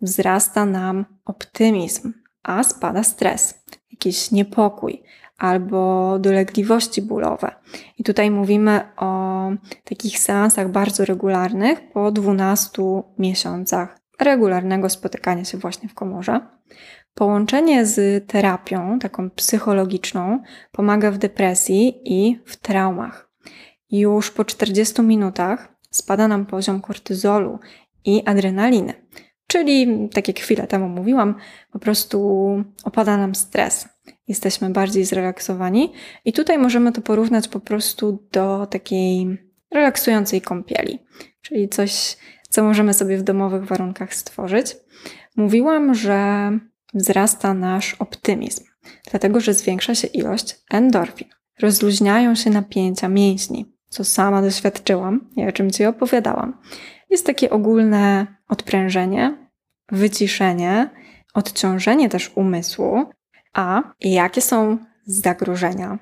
wzrasta 0.00 0.64
nam 0.66 1.04
optymizm, 1.24 2.12
a 2.42 2.62
spada 2.62 3.02
stres, 3.02 3.54
jakiś 3.92 4.30
niepokój 4.30 5.02
albo 5.38 6.18
dolegliwości 6.18 7.02
bólowe. 7.02 7.54
I 7.98 8.04
tutaj 8.04 8.30
mówimy 8.30 8.80
o 8.96 9.50
takich 9.84 10.18
seansach 10.18 10.70
bardzo 10.70 11.04
regularnych 11.04 11.92
po 11.92 12.12
12 12.12 12.82
miesiącach 13.18 13.98
regularnego 14.20 14.88
spotykania 14.88 15.44
się 15.44 15.58
właśnie 15.58 15.88
w 15.88 15.94
komorze. 15.94 16.40
Połączenie 17.14 17.86
z 17.86 18.26
terapią, 18.28 18.98
taką 18.98 19.30
psychologiczną, 19.30 20.42
pomaga 20.72 21.10
w 21.10 21.18
depresji 21.18 22.02
i 22.04 22.40
w 22.46 22.56
traumach 22.56 23.31
już 24.00 24.30
po 24.30 24.44
40 24.44 25.02
minutach 25.02 25.76
spada 25.90 26.28
nam 26.28 26.46
poziom 26.46 26.80
kortyzolu 26.80 27.58
i 28.04 28.22
adrenaliny. 28.26 28.94
Czyli, 29.46 30.08
tak 30.08 30.28
jak 30.28 30.40
chwilę 30.40 30.66
temu 30.66 30.88
mówiłam, 30.88 31.34
po 31.72 31.78
prostu 31.78 32.18
opada 32.84 33.16
nam 33.16 33.34
stres. 33.34 33.88
Jesteśmy 34.28 34.70
bardziej 34.70 35.04
zrelaksowani, 35.04 35.92
i 36.24 36.32
tutaj 36.32 36.58
możemy 36.58 36.92
to 36.92 37.00
porównać 37.00 37.48
po 37.48 37.60
prostu 37.60 38.28
do 38.32 38.66
takiej 38.66 39.38
relaksującej 39.70 40.40
kąpieli, 40.40 40.98
czyli 41.42 41.68
coś, 41.68 42.16
co 42.48 42.62
możemy 42.62 42.94
sobie 42.94 43.18
w 43.18 43.22
domowych 43.22 43.64
warunkach 43.64 44.14
stworzyć. 44.14 44.76
Mówiłam, 45.36 45.94
że 45.94 46.50
wzrasta 46.94 47.54
nasz 47.54 47.94
optymizm, 47.94 48.64
dlatego 49.10 49.40
że 49.40 49.54
zwiększa 49.54 49.94
się 49.94 50.08
ilość 50.08 50.56
endorfin. 50.70 51.28
Rozluźniają 51.60 52.34
się 52.34 52.50
napięcia 52.50 53.08
mięśni, 53.08 53.71
co 53.92 54.04
sama 54.04 54.42
doświadczyłam 54.42 55.20
i 55.36 55.46
o 55.48 55.52
czym 55.52 55.70
Ci 55.70 55.84
opowiadałam, 55.84 56.58
jest 57.10 57.26
takie 57.26 57.50
ogólne 57.50 58.26
odprężenie, 58.48 59.36
wyciszenie, 59.90 60.90
odciążenie 61.34 62.08
też 62.08 62.32
umysłu. 62.34 63.04
A 63.54 63.82
jakie 64.00 64.40
są 64.40 64.78
zagrożenia? 65.06 65.98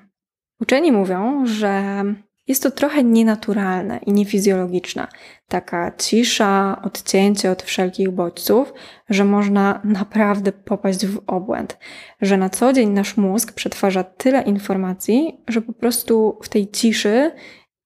Uczeni 0.59 0.91
mówią, 0.91 1.45
że 1.45 2.03
jest 2.47 2.63
to 2.63 2.71
trochę 2.71 3.03
nienaturalne 3.03 3.99
i 4.05 4.11
niefizjologiczne. 4.11 5.07
Taka 5.47 5.91
cisza, 5.97 6.81
odcięcie 6.83 7.51
od 7.51 7.63
wszelkich 7.63 8.11
bodźców, 8.11 8.73
że 9.09 9.25
można 9.25 9.81
naprawdę 9.83 10.51
popaść 10.51 11.05
w 11.05 11.21
obłęd. 11.27 11.77
Że 12.21 12.37
na 12.37 12.49
co 12.49 12.73
dzień 12.73 12.89
nasz 12.89 13.17
mózg 13.17 13.53
przetwarza 13.53 14.03
tyle 14.03 14.41
informacji, 14.41 15.43
że 15.47 15.61
po 15.61 15.73
prostu 15.73 16.37
w 16.43 16.49
tej 16.49 16.71
ciszy 16.71 17.31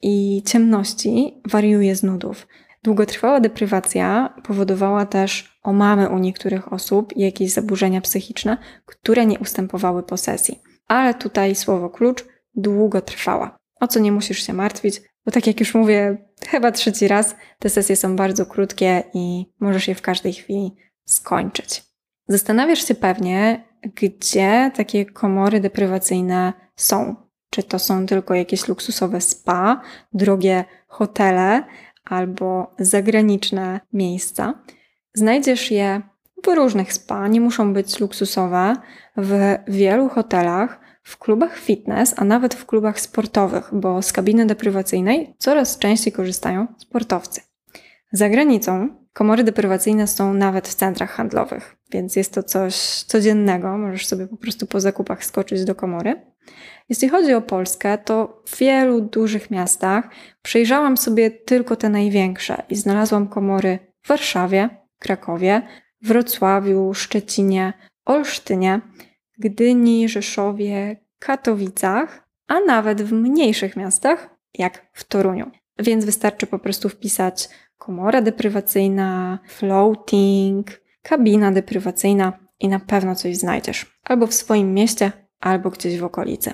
i 0.08 0.44
ciemności 0.46 1.41
wariuje 1.50 1.96
z 1.96 2.04
nudów. 2.04 2.48
Długotrwała 2.84 3.39
deprywacja 3.39 4.34
powodowała 4.44 5.06
też 5.06 5.60
omamy 5.63 6.10
u 6.10 6.18
niektórych 6.18 6.74
osób 6.74 7.18
i 7.18 7.22
jakieś 7.22 7.52
zaburzenia 7.52 8.02
psychiczne, 8.02 8.58
które 8.86 9.26
nie 9.26 9.39
ustępowały 9.39 10.04
posesji. 10.04 10.60
Ale 10.88 11.13
tutaj 11.13 11.56
słowo 11.56 11.89
klucz 11.89 12.26
długotrwała. 12.56 13.58
O 13.82 13.88
co 13.88 14.00
nie 14.00 14.12
musisz 14.12 14.48
się 14.48 14.54
martwić, 14.54 15.02
bo 15.26 15.32
tak 15.32 15.48
jak 15.48 15.60
już 15.60 15.74
mówię, 15.74 16.18
chyba 16.48 16.72
trzeci 16.72 17.08
raz, 17.08 17.36
te 17.60 17.70
sesje 17.70 17.96
są 17.96 18.15
bardzo 18.15 18.46
krótkie 18.46 19.04
i 19.13 19.46
możesz 19.60 19.88
je 19.88 19.96
w 19.96 20.02
każdej 20.02 20.34
chwili 20.34 20.76
skończyć. 21.06 21.84
Zastanawiasz 22.28 22.88
się 22.88 22.96
pewnie, 22.96 23.65
gdzie 23.96 24.72
takie 24.76 25.06
komory 25.06 25.60
deprywacyjne 25.60 26.54
są 26.76 27.25
czy 27.56 27.63
to 27.63 27.80
są 27.80 28.06
tylko 28.06 28.34
jakieś 28.34 28.68
luksusowe 28.68 29.22
spa, 29.22 29.82
drogie 30.13 30.65
hotele 30.88 31.63
albo 32.06 32.72
zagraniczne 32.80 33.80
miejsca. 33.94 34.54
Znajdziesz 35.13 35.72
je 35.72 36.02
w 36.44 36.56
różnych 36.56 36.94
spa, 36.94 37.28
nie 37.28 37.41
muszą 37.41 37.74
być 37.74 38.00
luksusowe, 38.00 38.76
w 39.18 39.58
wielu 39.68 40.10
hotelach, 40.10 40.80
w 41.04 41.18
klubach 41.18 41.58
fitness, 41.58 42.13
a 42.18 42.24
nawet 42.24 42.54
w 42.54 42.65
klubach 42.65 43.00
sportowych, 43.00 43.70
bo 43.74 44.02
z 44.02 44.13
kabiny 44.13 44.46
deprywacyjnej 44.46 45.36
coraz 45.38 45.78
częściej 45.78 46.13
korzystają 46.13 46.68
sportowcy. 46.78 47.41
Za 48.12 48.30
granicą 48.30 48.89
komory 49.13 49.44
deprywacyjne 49.44 50.08
są 50.08 50.34
nawet 50.34 50.68
w 50.68 50.74
centrach 50.74 51.12
handlowych, 51.12 51.76
więc 51.91 52.15
jest 52.15 52.34
to 52.34 52.44
coś 52.44 52.76
codziennego, 53.04 53.78
możesz 53.78 54.08
sobie 54.08 54.28
po 54.28 54.38
prostu 54.38 54.68
po 54.68 54.80
zakupach 54.80 55.26
skoczyć 55.26 55.65
do 55.65 55.76
komory. 55.76 56.22
Jeśli 56.89 57.10
chodzi 57.10 57.34
o 57.34 57.41
Polskę, 57.41 57.98
to 57.98 58.44
w 58.46 58.58
wielu 58.58 59.02
dużych 59.02 59.52
miastach 59.52 60.10
przejrzałam 60.41 60.98
sobie 60.98 61.32
tylko 61.32 61.76
te 61.76 61.89
największe 61.89 62.63
i 62.70 62.76
znalazłam 62.76 63.28
komory 63.28 63.80
w 64.02 64.08
Warszawie, 64.08 64.70
Krakowie, 65.00 65.62
Wrocławiu, 66.02 66.94
Szczecinie, 66.94 67.74
Olsztynie, 68.06 68.82
Gdyni, 69.38 70.10
Rzeszowie, 70.10 71.06
Katowicach, 71.20 72.28
a 72.48 72.60
nawet 72.60 73.02
w 73.02 73.12
mniejszych 73.12 73.76
miastach, 73.76 74.30
jak 74.54 74.86
w 74.94 75.04
Toruniu. 75.04 75.52
Więc 75.80 76.06
wystarczy 76.06 76.48
po 76.48 76.60
prostu 76.60 76.89
wpisać 76.89 77.50
komora 77.78 78.22
deprywacyjna, 78.22 79.40
floating, 79.48 80.68
kabina 81.02 81.52
deprywacyjna 81.52 82.34
i 82.60 82.68
na 82.68 82.80
pewno 82.80 83.16
coś 83.16 83.38
znajdziesz. 83.38 84.00
Albo 84.04 84.28
w 84.28 84.34
swoim 84.34 84.74
mieście, 84.74 85.12
albo 85.40 85.70
gdzieś 85.70 86.00
w 86.00 86.04
okolicy. 86.04 86.54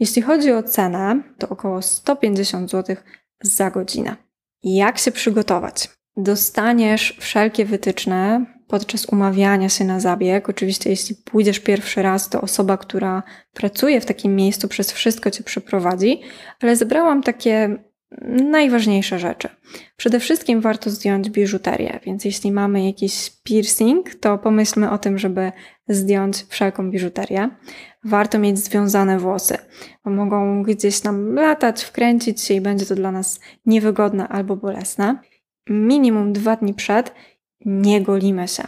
Jeśli 0.00 0.22
chodzi 0.22 0.52
o 0.52 0.62
cenę, 0.62 1.22
to 1.38 1.48
około 1.48 1.82
150 1.82 2.70
zł 2.70 2.96
za 3.42 3.70
godzinę. 3.70 4.16
Jak 4.62 4.98
się 4.98 5.10
przygotować? 5.10 5.88
Dostaniesz 6.16 7.16
wszelkie 7.20 7.64
wytyczne 7.64 8.46
podczas 8.68 9.06
umawiania 9.06 9.68
się 9.68 9.84
na 9.84 10.00
zabieg. 10.00 10.48
Oczywiście, 10.48 10.90
jeśli 10.90 11.16
pójdziesz 11.16 11.60
pierwszy 11.60 12.02
raz, 12.02 12.28
to 12.28 12.40
osoba, 12.40 12.76
która 12.76 13.22
pracuje 13.52 14.00
w 14.00 14.06
takim 14.06 14.36
miejscu, 14.36 14.68
przez 14.68 14.92
wszystko 14.92 15.30
cię 15.30 15.44
przeprowadzi, 15.44 16.20
ale 16.60 16.76
zebrałam 16.76 17.22
takie 17.22 17.84
najważniejsze 18.30 19.18
rzeczy. 19.18 19.48
Przede 19.96 20.20
wszystkim 20.20 20.60
warto 20.60 20.90
zdjąć 20.90 21.30
biżuterię, 21.30 22.00
więc 22.06 22.24
jeśli 22.24 22.52
mamy 22.52 22.86
jakiś 22.86 23.30
piercing, 23.42 24.14
to 24.14 24.38
pomyślmy 24.38 24.90
o 24.90 24.98
tym, 24.98 25.18
żeby 25.18 25.52
zdjąć 25.88 26.46
wszelką 26.48 26.90
biżuterię. 26.90 27.50
Warto 28.04 28.38
mieć 28.38 28.58
związane 28.58 29.18
włosy, 29.18 29.58
bo 30.04 30.10
mogą 30.10 30.62
gdzieś 30.62 31.02
nam 31.02 31.34
latać, 31.34 31.84
wkręcić 31.84 32.40
się 32.40 32.54
i 32.54 32.60
będzie 32.60 32.86
to 32.86 32.94
dla 32.94 33.12
nas 33.12 33.40
niewygodne 33.66 34.28
albo 34.28 34.56
bolesne. 34.56 35.18
Minimum 35.70 36.32
dwa 36.32 36.56
dni 36.56 36.74
przed 36.74 37.14
nie 37.68 38.02
golimy 38.02 38.48
się. 38.48 38.62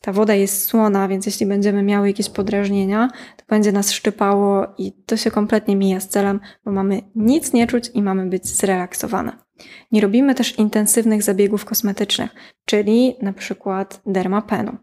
Ta 0.00 0.12
woda 0.12 0.34
jest 0.34 0.64
słona, 0.64 1.08
więc 1.08 1.26
jeśli 1.26 1.46
będziemy 1.46 1.82
miały 1.82 2.08
jakieś 2.08 2.30
podrażnienia, 2.30 3.08
to 3.36 3.44
będzie 3.48 3.72
nas 3.72 3.92
szczypało 3.92 4.66
i 4.78 4.92
to 4.92 5.16
się 5.16 5.30
kompletnie 5.30 5.76
mija 5.76 6.00
z 6.00 6.08
celem, 6.08 6.40
bo 6.64 6.72
mamy 6.72 7.02
nic 7.14 7.52
nie 7.52 7.66
czuć 7.66 7.90
i 7.94 8.02
mamy 8.02 8.26
być 8.26 8.46
zrelaksowane. 8.46 9.32
Nie 9.92 10.00
robimy 10.00 10.34
też 10.34 10.58
intensywnych 10.58 11.22
zabiegów 11.22 11.64
kosmetycznych, 11.64 12.30
czyli 12.64 13.16
na 13.22 13.32
przykład 13.32 14.00
dermapenu. 14.06 14.76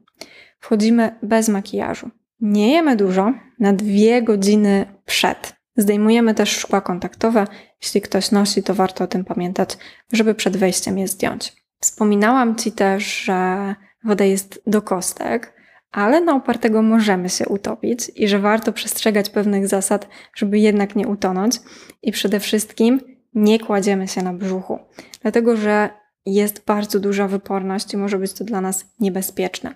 Wchodzimy 0.59 1.15
bez 1.23 1.49
makijażu. 1.49 2.09
Nie 2.39 2.71
jemy 2.71 2.95
dużo 2.95 3.33
na 3.59 3.73
dwie 3.73 4.21
godziny 4.21 4.85
przed. 5.05 5.55
Zdejmujemy 5.75 6.33
też 6.33 6.49
szkła 6.49 6.81
kontaktowe. 6.81 7.47
Jeśli 7.81 8.01
ktoś 8.01 8.31
nosi, 8.31 8.63
to 8.63 8.75
warto 8.75 9.03
o 9.03 9.07
tym 9.07 9.25
pamiętać, 9.25 9.77
żeby 10.11 10.35
przed 10.35 10.57
wejściem 10.57 10.97
je 10.97 11.07
zdjąć. 11.07 11.66
Wspominałam 11.79 12.55
Ci 12.55 12.71
też, 12.71 13.23
że 13.23 13.75
woda 14.03 14.25
jest 14.25 14.61
do 14.67 14.81
kostek, 14.81 15.53
ale 15.91 16.21
na 16.21 16.35
opartego 16.35 16.81
możemy 16.81 17.29
się 17.29 17.45
utopić 17.45 18.11
i 18.15 18.27
że 18.27 18.39
warto 18.39 18.73
przestrzegać 18.73 19.29
pewnych 19.29 19.67
zasad, 19.67 20.07
żeby 20.35 20.59
jednak 20.59 20.95
nie 20.95 21.07
utonąć. 21.07 21.59
I 22.01 22.11
przede 22.11 22.39
wszystkim 22.39 23.01
nie 23.33 23.59
kładziemy 23.59 24.07
się 24.07 24.21
na 24.21 24.33
brzuchu, 24.33 24.79
dlatego 25.21 25.55
że 25.55 25.89
jest 26.25 26.65
bardzo 26.65 26.99
duża 26.99 27.27
wyporność 27.27 27.93
i 27.93 27.97
może 27.97 28.19
być 28.19 28.33
to 28.33 28.43
dla 28.43 28.61
nas 28.61 28.85
niebezpieczne. 28.99 29.75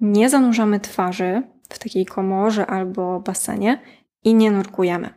Nie 0.00 0.30
zanurzamy 0.30 0.80
twarzy 0.80 1.42
w 1.68 1.78
takiej 1.78 2.06
komorze 2.06 2.66
albo 2.66 3.20
basenie 3.20 3.82
i 4.24 4.34
nie 4.34 4.50
nurkujemy. 4.50 5.14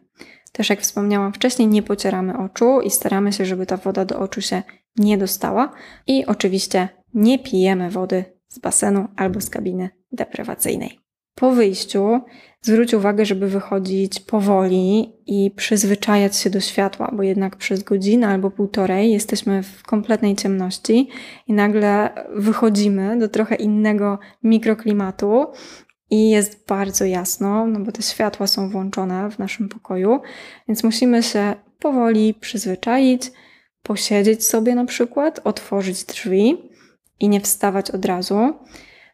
Też 0.52 0.70
jak 0.70 0.82
wspomniałam 0.82 1.34
wcześniej, 1.34 1.67
nie 1.67 1.84
pocieramy 1.84 2.38
oczu 2.38 2.82
i 2.82 2.89
staramy 2.89 3.34
się, 3.34 3.46
żeby 3.46 3.65
ta 3.65 3.78
woda 3.78 4.06
do 4.06 4.20
oczu 4.20 4.41
się 4.41 4.63
nie 4.97 5.17
dostała. 5.17 5.71
I 6.08 6.25
oczywiście 6.25 6.89
nie 7.13 7.39
pijemy 7.39 7.89
wody 7.89 8.25
z 8.47 8.60
basenu 8.60 9.08
albo 9.15 9.41
z 9.41 9.49
kabiny 9.49 9.89
deprywacyjnej. 10.12 10.99
Po 11.36 11.51
wyjściu 11.51 12.21
zwróć 12.62 12.93
uwagę, 12.93 13.25
żeby 13.25 13.47
wychodzić 13.47 14.19
powoli 14.19 15.13
i 15.25 15.51
przyzwyczajać 15.56 16.38
się 16.38 16.49
do 16.49 16.60
światła, 16.60 17.12
bo 17.13 17.23
jednak 17.23 17.56
przez 17.56 17.84
godzinę 17.84 18.27
albo 18.27 18.51
półtorej 18.51 19.12
jesteśmy 19.12 19.63
w 19.63 19.84
kompletnej 19.84 20.36
ciemności 20.36 21.10
i 21.47 21.54
nagle 21.54 22.10
wychodzimy 22.36 23.19
do 23.19 23.30
trochę 23.30 23.56
innego 23.56 24.19
mikroklimatu 24.43 25.45
i 26.10 26.30
jest 26.30 26.65
bardzo 26.67 27.06
jasno, 27.06 27.67
no 27.67 27.80
bo 27.80 27.91
te 27.91 28.01
światła 28.01 28.47
są 28.47 28.69
włączone 28.69 29.32
w 29.32 29.39
naszym 29.39 29.69
pokoju, 29.69 30.19
więc 30.67 30.84
musimy 30.84 31.23
się 31.23 31.54
powoli 31.80 32.34
przyzwyczaić, 32.34 33.32
posiedzieć 33.84 34.46
sobie 34.46 34.76
na 34.76 34.86
przykład, 34.86 35.41
otworzyć 35.44 36.04
drzwi 36.04 36.70
i 37.20 37.30
nie 37.30 37.41
wstawać 37.41 37.91
od 37.91 38.06
razu. 38.06 38.54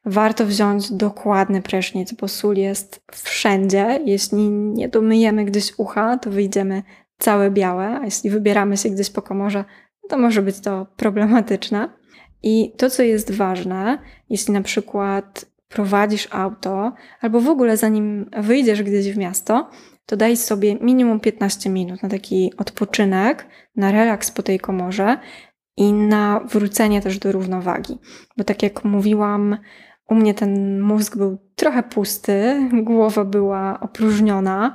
Warto 0.06 0.46
wziąć 0.46 0.92
dokładny 0.92 1.62
prysznic, 1.62 2.14
bo 2.14 2.28
sól 2.28 2.56
jest 2.56 3.02
wszędzie. 3.12 4.00
Jeśli 4.06 4.50
nie 4.50 4.90
domyjemy 4.90 5.46
gdzieś 5.46 5.74
ucha, 5.78 6.18
to 6.18 6.32
wyjdziemy 6.32 6.84
całe 7.20 7.52
białe, 7.52 8.00
a 8.02 8.06
jeśli 8.06 8.30
wybieramy 8.30 8.78
się 8.78 8.90
gdzieś 8.90 9.10
po 9.10 9.22
komorze, 9.22 9.66
to 10.10 10.18
może 10.18 10.42
być 10.42 10.60
to 10.60 10.88
problematyczne. 10.98 11.90
I 12.44 12.74
to, 12.78 12.90
co 12.90 13.04
jest 13.04 13.32
ważne, 13.32 14.00
jeśli 14.30 14.54
na 14.54 14.62
przykład 14.62 15.46
prowadzisz 15.70 16.28
auto, 16.32 16.94
albo 17.22 17.42
w 17.42 17.50
ogóle 17.50 17.78
zanim 17.78 18.30
wyjdziesz 18.38 18.84
gdzieś 18.84 19.12
w 19.12 19.18
miasto, 19.18 19.70
to 20.08 20.18
daj 20.18 20.38
sobie 20.38 20.76
minimum 20.82 21.20
15 21.20 21.70
minut 21.70 22.04
na 22.04 22.10
taki 22.10 22.54
odpoczynek, 22.58 23.48
na 23.76 23.92
relaks 23.92 24.32
po 24.32 24.44
tej 24.44 24.60
komorze 24.60 25.18
i 25.78 25.94
na 25.94 26.40
wrócenie 26.40 27.02
też 27.02 27.20
do 27.20 27.32
równowagi. 27.32 27.98
Bo 28.38 28.44
tak 28.44 28.64
jak 28.64 28.84
mówiłam, 28.84 29.58
u 30.10 30.16
mnie 30.16 30.34
ten 30.34 30.82
mózg 30.82 31.18
był 31.18 31.38
trochę 31.56 31.84
pusty, 31.84 32.70
głowa 32.74 33.26
była 33.26 33.80
opróżniona, 33.80 34.74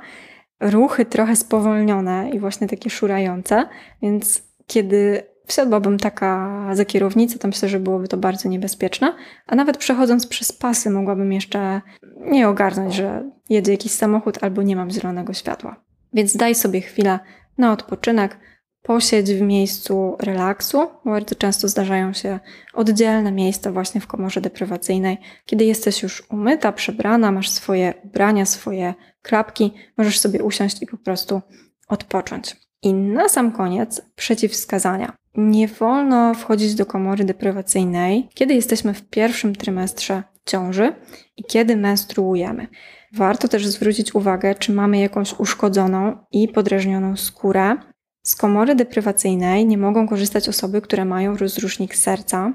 ruchy 0.59 1.05
trochę 1.05 1.35
spowolnione 1.35 2.29
i 2.29 2.39
właśnie 2.39 2.67
takie 2.67 2.89
szurające, 2.89 3.67
więc 4.01 4.43
kiedy 4.67 5.32
wsiadłabym 5.47 5.97
taka 5.97 6.61
za 6.73 6.85
kierownicę, 6.85 7.39
to 7.39 7.47
myślę, 7.47 7.69
że 7.69 7.79
byłoby 7.79 8.07
to 8.07 8.17
bardzo 8.17 8.49
niebezpieczne. 8.49 9.15
A 9.47 9.55
nawet 9.55 9.77
przechodząc 9.77 10.27
przez 10.27 10.51
pasy, 10.51 10.89
mogłabym 10.89 11.33
jeszcze 11.33 11.81
nie 12.17 12.49
ogarnąć, 12.49 12.93
że 12.93 13.29
jedzie 13.49 13.71
jakiś 13.71 13.91
samochód 13.91 14.43
albo 14.43 14.61
nie 14.61 14.75
mam 14.75 14.91
zielonego 14.91 15.33
światła. 15.33 15.75
Więc 16.13 16.37
daj 16.37 16.55
sobie 16.55 16.81
chwilę 16.81 17.19
na 17.57 17.71
odpoczynek, 17.71 18.37
posiedź 18.81 19.33
w 19.33 19.41
miejscu 19.41 20.15
relaksu. 20.19 20.87
Bardzo 21.05 21.35
często 21.35 21.67
zdarzają 21.67 22.13
się 22.13 22.39
oddzielne 22.73 23.31
miejsca 23.31 23.71
właśnie 23.71 24.01
w 24.01 24.07
komorze 24.07 24.41
deprywacyjnej. 24.41 25.17
Kiedy 25.45 25.65
jesteś 25.65 26.03
już 26.03 26.23
umyta, 26.29 26.71
przebrana, 26.71 27.31
masz 27.31 27.49
swoje 27.49 27.93
ubrania, 28.03 28.45
swoje 28.45 28.93
klapki, 29.21 29.73
możesz 29.97 30.19
sobie 30.19 30.43
usiąść 30.43 30.81
i 30.81 30.87
po 30.87 30.97
prostu 30.97 31.41
odpocząć. 31.87 32.55
I 32.81 32.93
na 32.93 33.29
sam 33.29 33.51
koniec 33.51 34.01
przeciwwskazania. 34.15 35.13
Nie 35.35 35.67
wolno 35.67 36.33
wchodzić 36.33 36.75
do 36.75 36.85
komory 36.85 37.23
deprywacyjnej, 37.23 38.29
kiedy 38.33 38.53
jesteśmy 38.53 38.93
w 38.93 39.09
pierwszym 39.09 39.55
trymestrze 39.55 40.23
ciąży 40.45 40.95
i 41.37 41.43
kiedy 41.43 41.77
menstruujemy. 41.77 42.67
Warto 43.13 43.47
też 43.47 43.67
zwrócić 43.67 44.15
uwagę, 44.15 44.55
czy 44.55 44.71
mamy 44.71 44.99
jakąś 44.99 45.39
uszkodzoną 45.39 46.17
i 46.31 46.47
podrażnioną 46.47 47.17
skórę. 47.17 47.75
Z 48.23 48.35
komory 48.35 48.75
deprywacyjnej 48.75 49.65
nie 49.65 49.77
mogą 49.77 50.07
korzystać 50.07 50.49
osoby, 50.49 50.81
które 50.81 51.05
mają 51.05 51.37
rozrusznik 51.37 51.95
serca 51.95 52.53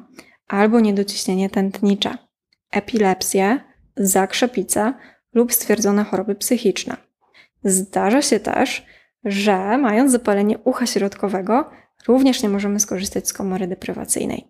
albo 0.49 0.81
niedociśnienie 0.81 1.51
tętnicze, 1.51 2.19
epilepsję, 2.71 3.61
zakrzepicę 3.97 4.95
lub 5.35 5.53
stwierdzone 5.53 6.05
choroby 6.05 6.35
psychiczne. 6.35 6.97
Zdarza 7.65 8.23
się 8.23 8.41
też, 8.41 8.87
że 9.25 9.79
mając 9.79 10.13
zapalenie 10.13 10.59
ucha 10.59 10.87
środkowego, 10.87 11.71
również 12.07 12.43
nie 12.43 12.49
możemy 12.49 12.81
skorzystać 12.81 13.29
z 13.29 13.33
komory 13.33 13.67
deprywacyjnej. 13.67 14.49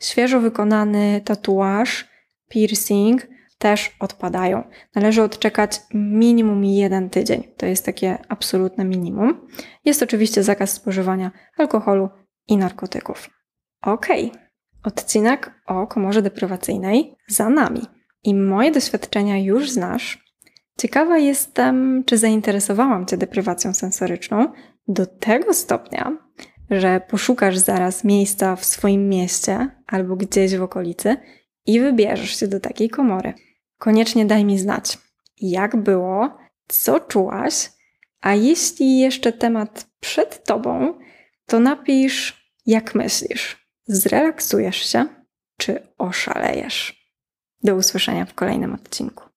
Świeżo 0.00 0.40
wykonany 0.40 1.20
tatuaż, 1.24 2.08
piercing 2.48 3.26
też 3.58 3.96
odpadają. 4.00 4.64
Należy 4.94 5.22
odczekać 5.22 5.80
minimum 5.94 6.64
jeden 6.64 7.10
tydzień. 7.10 7.42
To 7.56 7.66
jest 7.66 7.84
takie 7.84 8.18
absolutne 8.28 8.84
minimum. 8.84 9.46
Jest 9.84 10.02
oczywiście 10.02 10.42
zakaz 10.42 10.72
spożywania 10.72 11.30
alkoholu 11.56 12.08
i 12.48 12.56
narkotyków. 12.56 13.30
Ok, 13.82 14.06
odcinek 14.84 15.54
o 15.66 15.86
komorze 15.86 16.22
deprywacyjnej 16.22 17.14
za 17.28 17.48
nami. 17.48 17.80
I 18.24 18.34
moje 18.34 18.70
doświadczenia 18.70 19.38
już 19.38 19.70
znasz. 19.70 20.24
Ciekawa 20.78 21.18
jestem, 21.18 22.04
czy 22.06 22.18
zainteresowałam 22.18 23.06
Cię 23.06 23.16
deprywacją 23.16 23.74
sensoryczną 23.74 24.52
do 24.88 25.06
tego 25.06 25.54
stopnia, 25.54 26.16
że 26.70 27.00
poszukasz 27.00 27.58
zaraz 27.58 28.04
miejsca 28.04 28.56
w 28.56 28.64
swoim 28.64 29.08
mieście 29.08 29.70
albo 29.86 30.16
gdzieś 30.16 30.56
w 30.56 30.62
okolicy 30.62 31.16
i 31.66 31.80
wybierzesz 31.80 32.40
się 32.40 32.48
do 32.48 32.60
takiej 32.60 32.90
komory. 32.90 33.34
Koniecznie 33.78 34.26
daj 34.26 34.44
mi 34.44 34.58
znać, 34.58 34.98
jak 35.40 35.76
było, 35.76 36.38
co 36.68 37.00
czułaś, 37.00 37.70
a 38.20 38.34
jeśli 38.34 38.98
jeszcze 38.98 39.32
temat 39.32 39.86
przed 40.00 40.44
tobą, 40.44 40.98
to 41.46 41.60
napisz, 41.60 42.52
jak 42.66 42.94
myślisz. 42.94 43.68
Zrelaksujesz 43.86 44.76
się, 44.76 45.06
czy 45.56 45.88
oszalejesz? 45.98 47.08
Do 47.62 47.74
usłyszenia 47.74 48.24
w 48.24 48.34
kolejnym 48.34 48.74
odcinku. 48.74 49.27